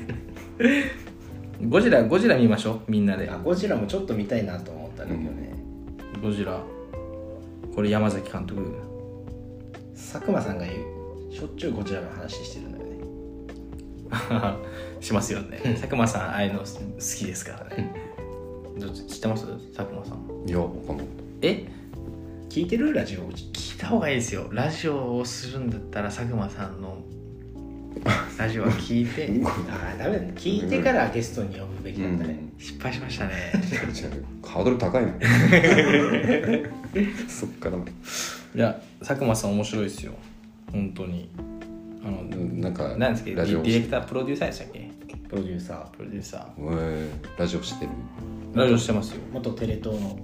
[1.68, 2.90] ゴジラゴジラ見ましょう。
[2.90, 3.30] みんなで。
[3.30, 5.54] あゴジラもちょっと見たいなと思ったんだけどね、
[6.20, 6.58] ゴジラ。
[7.76, 8.93] これ山崎監督
[10.14, 11.34] 佐久間さんが言う。
[11.34, 12.94] しょっちゅうゴジラの話してるんだよね。
[15.02, 15.58] しますよね。
[15.74, 17.92] 佐久間さんああいうの好きですからね。
[18.78, 19.44] どっち知ってます？
[19.74, 20.48] 佐久間さん。
[20.48, 21.06] いやわかんない。
[21.42, 21.66] え？
[22.48, 23.28] 聞いてるラジオ？
[23.28, 24.46] 聞いた方がいいですよ。
[24.52, 26.98] ラジオをするんだったら佐久間さんの
[28.38, 29.28] ラジオは聞いて。
[29.68, 30.32] ああダメだね。
[30.36, 33.32] 聞いてからゲストに呼ぶべきだったね、失敗しましたね。
[33.52, 35.12] 違うハードル高いな
[37.28, 37.78] そっから
[38.54, 40.12] いや佐久間さん面白いですよ。
[40.70, 41.28] 本当に。
[42.04, 42.22] あの
[42.60, 44.90] なんかなんですけどデラジオィレクタープロデューサーでしたっけ？
[45.28, 45.86] プロデューサー。
[45.88, 47.90] プロデューサえーラジオしてる？
[48.52, 49.22] ーラジオしてますよ。
[49.32, 50.18] 元テレ東の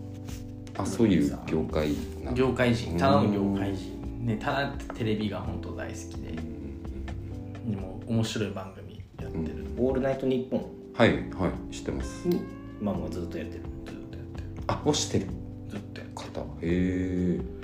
[0.78, 1.90] あそういう業界
[2.22, 2.96] な業界人。
[2.96, 4.26] ただの業界人。
[4.26, 6.32] ねただテレビが本当大好きで。
[6.32, 10.66] でも面白い番組やってる、「オールナイトニッポン。
[10.94, 12.42] はいはい知ってます」に
[12.80, 13.64] 今もうずっとやってる。
[13.86, 14.46] ずっとやってる。
[14.68, 15.26] あをしてる。
[15.68, 16.40] ずっとやって方。
[16.40, 17.59] へえる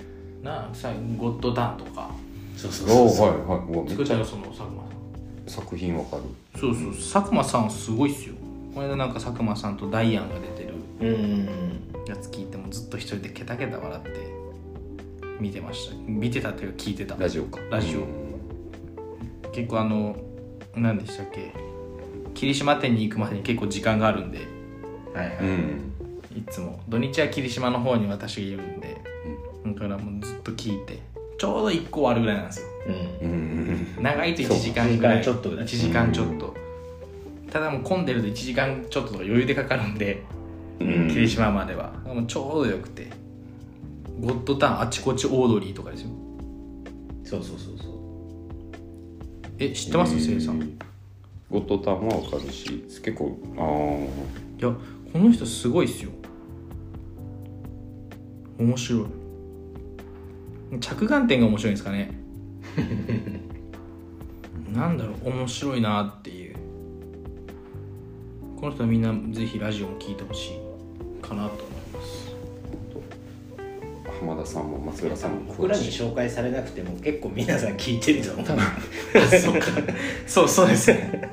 [0.47, 2.11] なあさゴッドタンとか。
[2.57, 3.59] そうそおおはいはい。
[3.73, 5.65] うわめっちゃ作ったよその佐久間さん。
[5.65, 6.23] 作品わかる。
[6.59, 6.93] そうそう。
[6.93, 8.35] 佐久間さんすごいっすよ。
[8.75, 10.75] この間なんか佐久間さんとダイアンが出てる。
[11.01, 11.49] うん。
[12.07, 14.11] やつ聞いてもずっと一人でケタケタ笑って
[15.41, 15.97] 見てました。
[16.07, 17.17] 見てたっていうか聞いてた。
[17.17, 17.61] ラジオか。
[17.69, 18.01] ラジオ。
[18.01, 18.07] うん。
[19.53, 20.17] 結構あの
[20.75, 21.53] 何でしたっけ。
[22.35, 24.39] 霧島店に行くまでに結構時間があるんで。
[25.15, 25.93] はいはい、うん。
[26.37, 26.81] いつも。
[26.89, 29.01] 土日は霧島の方に私がいるんで、だ
[29.75, 31.01] からもうずっと聞いて
[31.39, 32.67] ちょうど1個終わるぐらいなんですよ。
[33.23, 33.29] うん。
[33.29, 35.25] うん長いと1時間ぐらい。
[35.25, 36.55] そう1時間ちょっとぐらい1時間ちょっと、
[37.51, 40.23] ただもう混んでると1時間ちょっととか余裕でかかるんで、
[40.81, 41.09] うん。
[41.09, 41.93] 霧島までは。
[42.05, 43.09] もうちょうどよくて。
[44.21, 46.11] ゴッドタンあちこちオードリーとかですよ。
[47.25, 47.93] そうそうそうそう。
[49.59, 50.19] え知ってます？
[50.19, 50.63] せいさん。
[50.63, 50.77] い
[51.51, 54.73] ゴッドタンはわかるし結構あや
[55.13, 56.11] この人すごいっすよ。
[58.59, 59.07] 面白い
[60.81, 62.11] 着眼点が面白いんですかね。
[64.73, 66.57] なんだろう面白いなっていう。
[68.61, 72.35] この人はみんなぜひラジオも聞いてほしいかなと思います。
[74.09, 78.47] あ浜田さんも松浦さんも僕らに紹介されなくても結構皆さん聞いてると思う。
[79.39, 79.67] そうか。
[80.27, 81.31] そうそうですね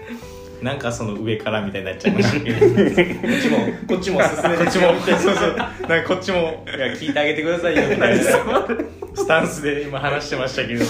[0.64, 2.60] なんかその上からみたいになっちゃいましたけど。
[2.60, 3.58] こっちも
[3.88, 7.90] こっちも進めてこっちもそうそうなんかこっちもいや聞いてあげてくださいよ。
[7.90, 8.24] みたいな
[9.14, 10.86] スタンスで今話してましたけど。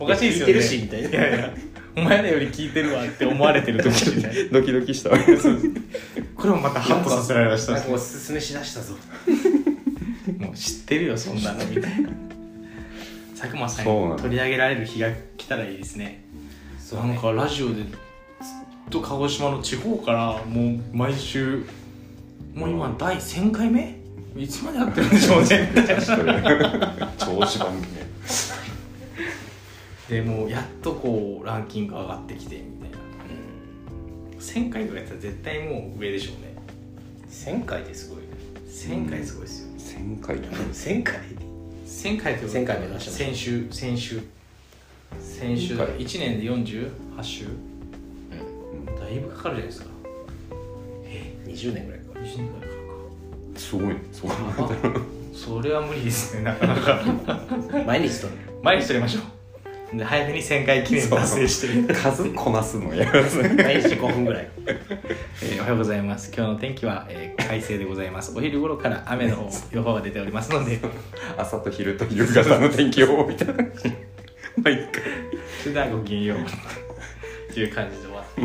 [0.00, 1.54] おかしいですよね聞いてるしみたいないやいや
[1.96, 4.16] お前らより聞いてるわって思われてる時。
[4.16, 5.16] みたいなドキドキしたこ
[6.44, 8.94] れもまたハッとさせられましたなんかおすすめしだしたぞ
[10.38, 11.66] もう知ってるよそんなの。
[11.66, 12.10] みたいな。
[13.38, 13.84] 佐久間さん
[14.16, 16.04] 取り上げられる日が来たらいいですね。
[16.04, 16.22] ね。
[16.92, 17.82] なんかラジオで
[18.88, 21.64] と鹿児島の地方からもう毎週
[22.54, 23.98] もう今第1000回目？
[24.36, 25.70] いつまでやってるんでしょうね。
[27.18, 27.86] 長寿番組。
[30.08, 32.98] でもうやっとこうランキング上がってきてみたいな。
[34.38, 36.54] 1000回とかやったら絶対もう上でしょうね。
[37.30, 38.18] 1000回ってすごい
[38.66, 39.98] 1000回すごいですよ。
[40.00, 40.36] 1000回。
[40.38, 41.20] 1000回
[41.86, 44.22] ？1000回ってこと？1000回目指して先週先週。
[45.20, 45.74] 先週。
[45.74, 45.86] 1000回。
[45.98, 47.46] 1年で48週？
[49.08, 49.88] だいぶかかるじゃないですか。
[51.46, 52.76] 20年ぐらいか1年ぐらいか
[53.56, 55.00] すごいねすごいかるか
[55.32, 57.00] それは無理ですねなかなか。
[57.86, 58.32] 毎日撮る。
[58.62, 59.96] 毎日撮りましょう。
[59.96, 61.94] で早めに1000回記念達成してる。
[61.94, 64.48] 数こなすのや毎日5分ぐらい。
[64.66, 66.30] えーおはようございます。
[66.36, 68.36] 今日の天気は、えー快晴でございます。
[68.36, 70.78] お昼頃から雨の 予報が出ておりますので。
[71.38, 73.54] 朝と昼と夕方の天気予報みたいな。
[74.62, 75.02] 毎回。
[75.62, 77.52] それではごきげんよう。
[77.54, 78.42] という感じで終わって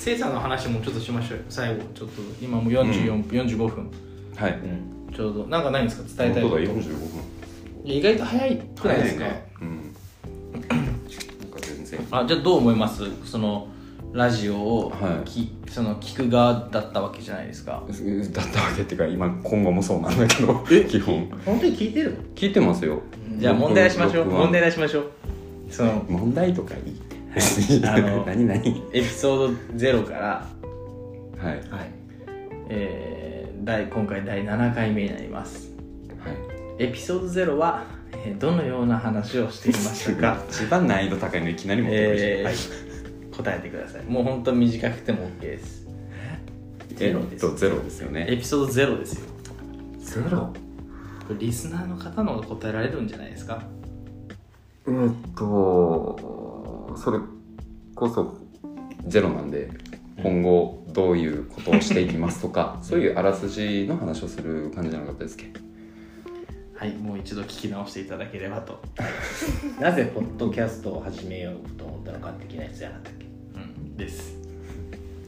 [0.00, 1.44] せいさんの話もちょっとしましょうよ。
[1.50, 3.90] 最後ちょっと今もう44、45分。
[4.34, 5.14] はい、うん。
[5.14, 6.24] ちょうどなんかないんですか？
[6.24, 6.56] 伝えたいこと。
[6.56, 7.06] 本当だ45分。
[7.84, 9.52] 意外と早いくないですか、ね。
[9.60, 9.68] うん。
[10.70, 10.90] なん
[11.50, 12.00] か全然。
[12.10, 13.02] あじゃあどう思います？
[13.26, 13.68] その
[14.14, 15.28] ラジオをはい。
[15.28, 17.82] き、その聞く側だったわけじゃないですか。
[17.86, 21.28] だったわけっていうか今今後もそうなんだけど基本。
[21.44, 22.12] 本当に聞いてる？
[22.12, 23.02] の聞いてますよ。
[23.36, 24.30] じゃあ問題出しましょう。
[24.30, 25.10] 問題出しましょう。
[25.68, 26.99] その問題とかいい
[27.86, 30.46] あの何何 エピソード0から、
[31.38, 31.54] はい。
[31.54, 31.70] はい。
[31.70, 31.90] はい
[32.68, 35.70] えー第今回第7回目になります。
[36.78, 37.84] エピソード0は、
[38.24, 42.54] えーどのような話をしていましたか、 一番難易度高いのいきなり持ってくるし、えーはい。
[43.36, 44.04] 答えてください。
[44.10, 45.86] もう本当短くても OK です。
[46.96, 47.46] ゼロです。
[47.46, 48.26] えっとゼロですよね。
[48.28, 49.26] エピソード0ですよ。
[49.98, 50.38] ゼロ？
[50.38, 50.54] こ
[51.34, 53.62] れリスナーの方の方が答えられるんじゃないですか？
[54.88, 56.49] えーっと
[57.02, 57.18] それ
[57.94, 58.36] こそ
[59.06, 59.70] ゼロなんで
[60.22, 65.50] 今後どういうことをしていきますとかそういうあらすじの話をする感じじゃなかったですっけ？
[66.76, 68.82] はいもう一度聞き直していただければと。
[69.80, 73.58] なぜポッドキャストを始めようと思ったのか的なやつじゃなかったっけう
[73.92, 74.36] んです。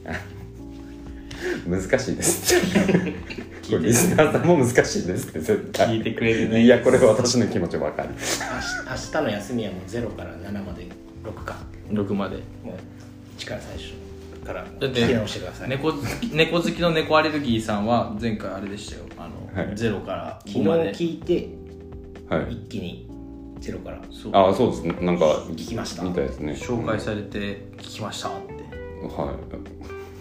[1.67, 2.55] 難しいです。
[3.69, 5.87] これリスナーさんも難しいですって絶対。
[5.89, 6.63] 聞いてくれるね。
[6.63, 8.09] いやこれは私の気持ちわかる。
[8.09, 10.87] 明日明日の休みはもう0から7まで
[11.23, 11.57] 6か
[11.89, 12.37] 6まで。
[12.63, 12.75] もう
[13.39, 13.93] 1から最初
[14.45, 14.63] から。
[14.63, 15.69] だって聞き直してください。
[15.69, 19.03] 猫好き猫好きの猫アレルギーさんは前回あれでしたよ。
[19.17, 19.73] あの、はい。
[19.73, 21.49] 0から昨日5まで聞いて
[22.29, 22.53] はい。
[22.53, 23.09] 一気に
[23.61, 24.01] 0から。
[24.11, 24.31] そう。
[24.35, 24.81] ああそうです。
[24.83, 26.03] ねなんか聞きました。
[26.03, 26.53] みたいですね。
[26.53, 28.53] 紹介されて聞きましたって。
[29.03, 29.33] は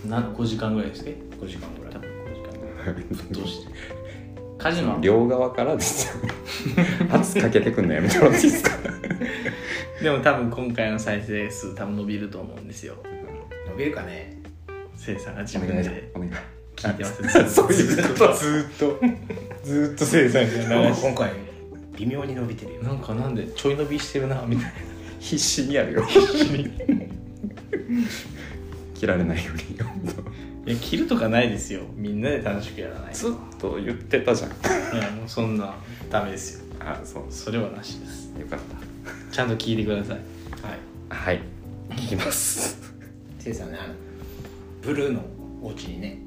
[0.05, 0.09] い。
[0.09, 1.92] な5時間ぐらいですけ？5時間ぐらい。
[1.94, 2.94] 多分5時間ぐらい。
[2.94, 3.72] ぶっ通して？
[4.62, 4.98] カジノ。
[5.00, 6.14] 両側からですよ
[7.10, 8.78] 圧かけてくんのやめてもらっていいですか？
[10.02, 12.94] でも多分今回の再生数多分伸びると思うんですよ。
[13.70, 14.38] 伸びるかね。
[14.96, 16.12] せいさんが自分で。
[16.14, 16.32] お願い
[16.76, 17.54] 聞いてます。
[17.54, 18.32] そういうこと。
[18.34, 19.00] ずーっと。
[19.64, 21.02] ずーっとせいさんが流し。
[21.02, 21.32] 今回
[21.96, 24.72] 微妙に伸びてるよなんかなんでちょい伸びしてるなみたいな。
[25.18, 26.04] 必死にやるよ。
[28.94, 29.62] 切られないように
[30.64, 31.80] いや切るとかないですよ。
[31.94, 34.50] みんなで楽しくやらないずっと言ってたじゃん。
[34.50, 35.74] いやもうそんな
[36.10, 36.64] ダメですよ。
[36.80, 37.24] あそう。
[37.30, 38.32] それはなしです。
[38.38, 38.60] よかっ
[39.32, 40.16] ちゃんと聞いてください。
[40.16, 40.22] はい。
[41.08, 41.40] たはい。
[41.90, 42.92] 聞きます。
[43.38, 43.94] せいさんねあの
[44.82, 45.20] ブルーの
[45.62, 46.18] お家にね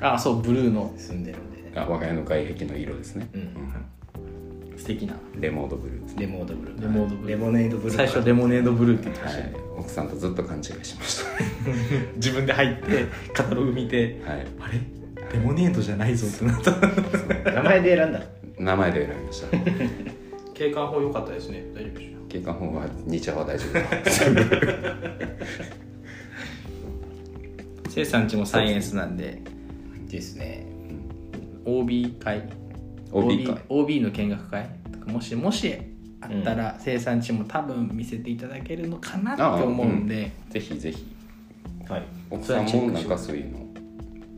[0.00, 0.94] あそうブルーの。
[0.96, 1.72] 住んでるんでね。
[1.76, 3.50] あ我が家の外壁の色ですね、うん
[4.86, 5.16] 素敵な。
[5.34, 6.20] レモードブルー。
[6.20, 6.80] レモードブルー。
[6.82, 7.28] レモードブルー。
[7.30, 7.96] レモネードブルー。
[7.96, 9.40] 最初レモネードブルーって言ってました。
[9.40, 9.62] よね、はい。
[9.80, 11.24] 奥さんとずっと勘違いしまし
[12.14, 14.46] 自分で入ってカタログ見てたはい。
[14.60, 14.80] あれ？
[15.32, 16.70] レモネードじゃないぞってなった。
[17.50, 18.22] 名前で選んだ
[18.60, 19.48] 名前で選びました。
[20.54, 21.64] 景観法良かったですね。
[21.74, 23.64] 大丈夫でしょ景観本は日は大丈
[27.84, 29.42] 夫せいさんちもサイエンスなんで。
[30.08, 30.64] ですね。
[31.64, 32.48] OB 会
[33.12, 33.62] OB 会。
[33.68, 35.74] OB の見学会とかもしもし
[36.20, 41.06] あったら、生産地も多分見せていただけるのかなって思うんで、ぜひぜひ。
[41.88, 42.02] はい。
[42.30, 43.66] 奥さんもなんかそういうの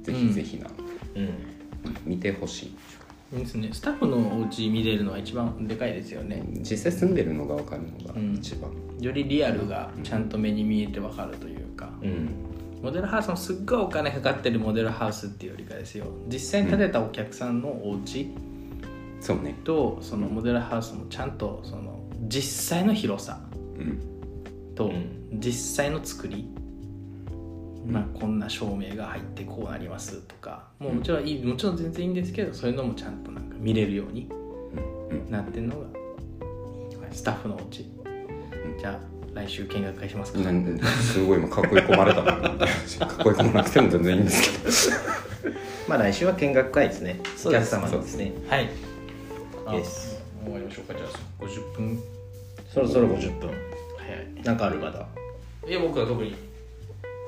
[0.03, 0.67] ぜひぜひな、
[1.15, 1.31] うん。
[2.05, 2.73] 見てほし
[3.33, 3.37] い。
[3.37, 3.71] ですね。
[3.73, 6.43] スタッフのお家見れるのは一番でかいですよね。
[6.59, 8.71] 実際住んでるのが分かるのが一番。
[9.01, 12.31] よりリアルがちゃんと目に見えてわかるというか、うん。
[12.83, 16.07] モデルハウスもすっごいお金かかってるモデルハウスっていうよりかですよ。
[16.29, 18.31] 実際に建てたお客さんのお家
[19.21, 19.59] そうね。
[19.65, 23.41] とそのモデルハウスもちゃんとその実際の広さ
[23.77, 24.01] うん
[24.75, 25.15] とうん。
[25.41, 26.49] 実際の作り、
[27.87, 34.29] まあ、こんな照明が入ってこうなりますとかもうもちろんいいもちろん全然いいんですけどそういうのもちゃんとなんか見れるように
[35.11, 35.31] うん。
[35.31, 35.87] なってるのが
[37.11, 37.85] スタッフのお家。
[38.79, 40.39] じゃあ来週見学会しますか。
[40.41, 42.33] なんですごい今かっこいい込まれたな。
[42.41, 42.49] かっ
[43.23, 44.91] こいい込まなくても全然いいんです
[45.41, 45.55] けど。
[45.89, 47.21] まあ来週は見学会ですね。
[47.45, 48.33] お客様のですね。
[48.49, 48.69] はい
[49.73, 50.23] です。
[50.43, 51.45] あ終わりましょうかじゃあ。
[51.45, 51.99] 50分。
[52.73, 53.51] そろそろ50分。
[53.99, 55.07] 早いなんかあるまだ？
[55.67, 56.31] いや僕は特に。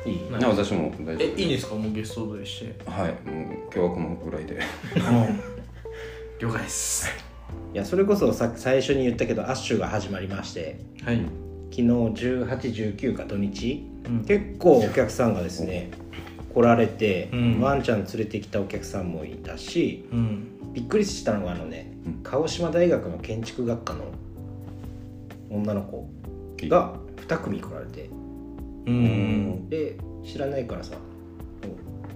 [0.07, 0.21] いい？
[0.43, 1.75] 私も大丈えいいんですか？
[1.75, 2.75] もうゲストでして。
[2.87, 3.17] 夫はいもう
[3.65, 4.61] 今日はこのぐらいで。
[6.41, 7.09] 了解です。
[7.75, 10.79] いやそれこそさ最初に言ったけどアッシュが始まりまして。
[11.05, 11.21] はい。
[11.71, 14.25] 昨日1819か土日、うん。
[14.25, 15.91] 結構お客さんがですね
[16.53, 17.61] 来られて、うん。
[17.61, 22.21] ワンちゃん連れてきたお客さんもいたしうんびっくりしたのがあのね、うん。
[22.23, 24.05] 鹿児島大学の建築学科の
[25.51, 26.09] 女の子
[26.69, 28.09] が2組来られて。
[28.87, 29.69] うん。
[29.69, 30.97] で知らないからさ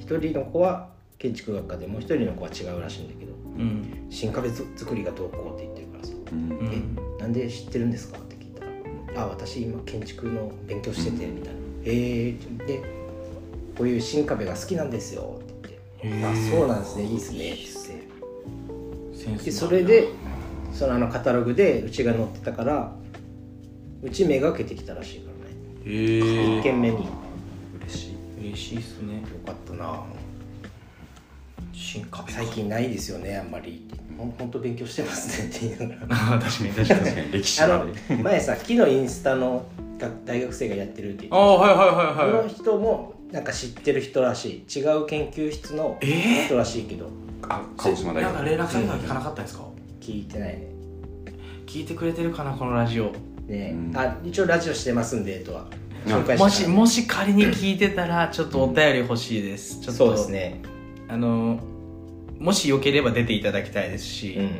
[0.00, 4.06] 1人の子は建築学科でもう1人の子は違うらしいんだけどうん。
[4.10, 6.50] 新壁作りがどうこうって言ってるからさうん。
[6.50, 6.54] う
[7.16, 12.32] 「んなんで知ってるんですか?」って聞いたら「あ私今建築の勉強してて」みたいな「へえ」
[12.66, 12.82] で
[13.76, 16.30] 「こういう新壁が好きなんですよ」って言って「へー。
[16.30, 17.04] あそうなんですね。
[17.04, 17.83] いいですね」って言って
[19.32, 20.08] でセンスそれで
[20.72, 22.92] そのあのカタログでうちが載ってたから
[24.02, 25.56] うち目がけてきたらしいからね。
[25.84, 25.88] へ
[26.20, 26.96] 1え軒目に。
[26.96, 27.02] よ
[27.86, 28.16] 嬉しい。
[28.48, 29.22] 嬉しいっすね。
[29.46, 30.02] かったな。
[31.72, 33.86] 新壁最近ないですよねあんまり。
[34.16, 37.00] ほんほんと勉強してますねって言いながらあ確かに確かに。
[37.00, 39.66] 確かに歴史あまので前さ昨日インスタの
[39.98, 42.48] が大学生がやってるって言ってああはいはいはいこのはい。
[42.50, 44.78] 人もなんか知ってる人らしい。
[44.80, 47.08] 違う研究室のえ人らしいけど
[47.48, 48.32] あ鹿児島大学。
[48.32, 49.64] なんか連絡先とか聞かなかったんですか？
[50.00, 50.48] 聞いてない。
[50.48, 50.68] ね
[51.66, 53.12] 聞いてくれてるかなこのラジオ。
[53.48, 53.92] ね、うん。
[53.96, 55.66] あ一応ラジオしてますんでとは。
[56.06, 59.80] あ紹介もしもし仮に聞いてたらちょっとお便り欲しいです。
[59.80, 60.60] ちょっとそうですね。
[61.08, 61.58] あの
[62.38, 64.50] もしよければ出ていただきたいですし、うん。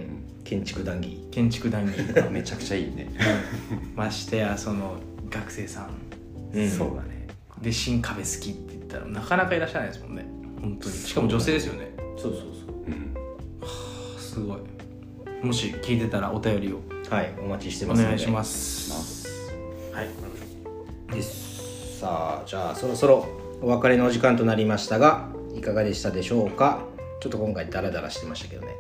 [0.45, 1.27] 建築談義。
[1.31, 1.97] 建築談義。
[2.31, 3.11] めちゃくちゃいいね。
[3.95, 4.97] ましてやその
[5.31, 6.71] 学生さん、うん。
[6.71, 7.27] そうだね。
[7.61, 10.27] で新壁好きって言ったらなかなかいらっしゃらないですもんね。
[10.61, 10.95] 本当に。
[10.95, 11.95] しかも女性ですよね。
[12.17, 12.71] そうそうう。
[12.71, 12.74] ん
[14.35, 14.59] すごい。
[15.47, 16.81] もし聞いてたらお便りを。
[17.09, 18.09] はいお待ちしておますので。
[18.09, 19.29] 願いします。
[19.93, 20.09] はい。
[21.15, 23.29] ですさあじゃあそろそろ
[23.63, 26.81] お別れのお時間となりましたがいかがでしたでしょうか？
[27.21, 28.75] ちょっと今回ダラダラしてましたけどね。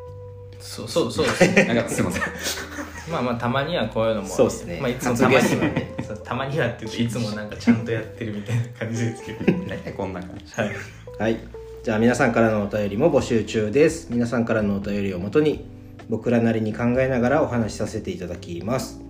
[0.58, 1.26] そうそうそう。
[1.26, 2.22] ですねなんかすいません。
[3.12, 4.28] まあまあたまにはこういうのも。
[4.28, 4.80] そうですね。
[4.80, 9.52] まあ、いつもたまに初ゲストはなんでそうたまにはって言うといつもなんかちゃんとやってるみたいな感じですけど。
[9.68, 10.52] 大体こんな感じ。
[10.54, 10.72] はい。
[11.18, 11.38] はい
[11.84, 14.06] じゃあ皆さんからのお便りも募集中です。
[14.10, 15.66] 皆さんからのお便りをもとに
[16.08, 19.02] 僕らなりに考えながらお話しさせていただきます。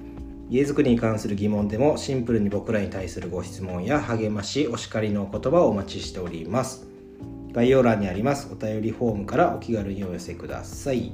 [0.51, 6.89] 家づくりに関する疑問でもシンプルに僕らに対するご質問や励ましお叱りのお言葉をお待ちしております。
[7.53, 11.13] 概要欄にありますお便りフォームからお気軽にお寄せください。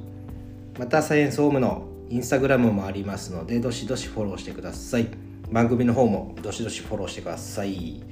[0.79, 5.09] またサイエンスホームのインスタグラムもありますのでどしどしフォローしてください。
[5.53, 8.03] 番組の方もどしどしフォローしてください。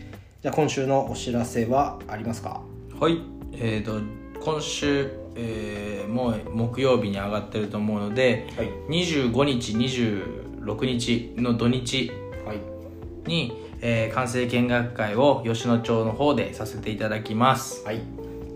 [0.43, 2.61] じゃあ今週のお知らせはありますか？
[3.01, 3.38] はい。
[3.61, 4.01] えー、と
[4.41, 8.71] 今週、えーもう木曜日に上がってると思うのではい。
[8.89, 12.11] 25日26日の土日
[12.47, 12.61] はい。
[13.29, 13.53] に、
[13.83, 17.85] えー完成見学会を吉野町の方でさせていただきます。
[17.85, 18.01] はい、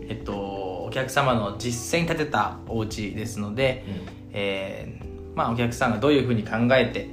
[0.09, 3.85] えっとお客様の実践に立てたお家ですので、
[4.33, 7.09] えーまあお客さんがどういうふうに考えて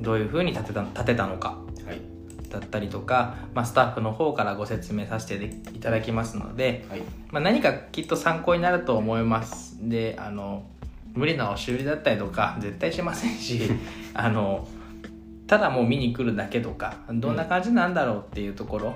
[0.00, 1.48] どういうふうに立てた立てたのか。
[1.50, 1.63] はい
[2.54, 5.44] だったりとか、まあ、スタッフの方からご説明させて
[5.74, 7.00] いただきますので、はい。
[7.30, 9.76] まあ、何かきっと参考になると思います。
[9.88, 10.64] であの
[11.14, 13.70] 無理な押し売りだったりとか絶対しませんし
[14.14, 14.66] あの
[15.46, 18.94] ただもう見に来るだけとかどんな感じなんだろうっていうところ、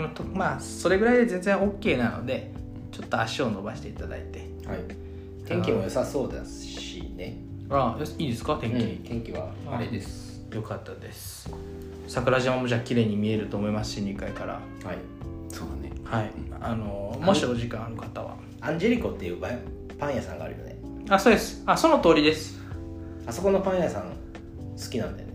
[0.00, 2.52] うんとまあそれぐらいで全然 OK なので
[2.90, 4.40] ちょっと足を伸ばしていただいて。
[4.66, 4.78] はい。
[5.46, 7.36] 天気も良さそうだしね。
[7.70, 8.56] あよしいいですか？
[8.60, 10.44] 天気、天気はあれです。
[10.52, 11.48] よかったです
[12.12, 14.54] 桜島もじゃあ綺麗に見えると思いますし2階から。
[14.54, 14.98] はい。
[15.48, 15.92] そうだね。
[16.04, 16.30] はい。
[16.60, 18.36] あのもしお時間ある方は。
[18.60, 19.58] アンジェリコっていうパン
[19.98, 20.76] パン屋さんがあるよね。
[21.08, 21.62] あそうです。
[21.64, 22.60] あその通りです。
[23.26, 25.34] あそこのパン屋さん好きなんだよね。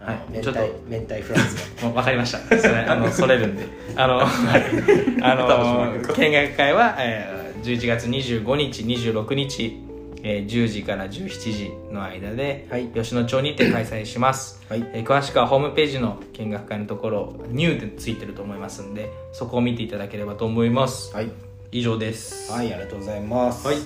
[0.00, 0.18] はい。
[0.30, 0.60] 明ちょっと。
[0.60, 2.38] 太明太フランスが分 かりました。
[2.58, 3.64] それあのそれるんで。
[3.94, 4.24] あの は
[4.58, 5.22] い。
[5.22, 9.83] あの見学会は、えー11月25日26日、
[10.24, 12.88] えー10時から17時の間で、はい。
[12.88, 14.84] 吉野町にて開催します、はい。
[14.92, 21.14] えー詳しくはホームページの見学会のところニューでついてると思いますんでそこを見ていただければと思います。
[21.14, 21.30] はい。
[21.70, 22.50] 以上です。
[22.50, 23.66] はいありがとうございます。
[23.66, 23.76] はい。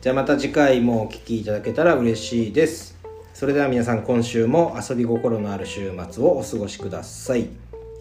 [0.00, 2.96] じゃあまた次回もお聞きいただけたら嬉しいです。
[3.34, 7.48] それでは皆さん今週も遊び心のある週末をお過ごしください。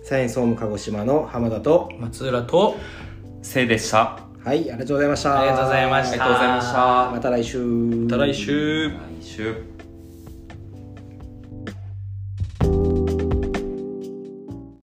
[0.03, 2.77] サイエンスホーム鹿児島の浜田と松浦と
[3.41, 5.41] せいでしたはいありがとうございました。
[5.41, 6.11] ありがとうございました。
[6.11, 7.11] ありがとうございました。
[7.11, 7.57] また来週。
[7.59, 8.89] また来週。
[8.89, 9.76] 来週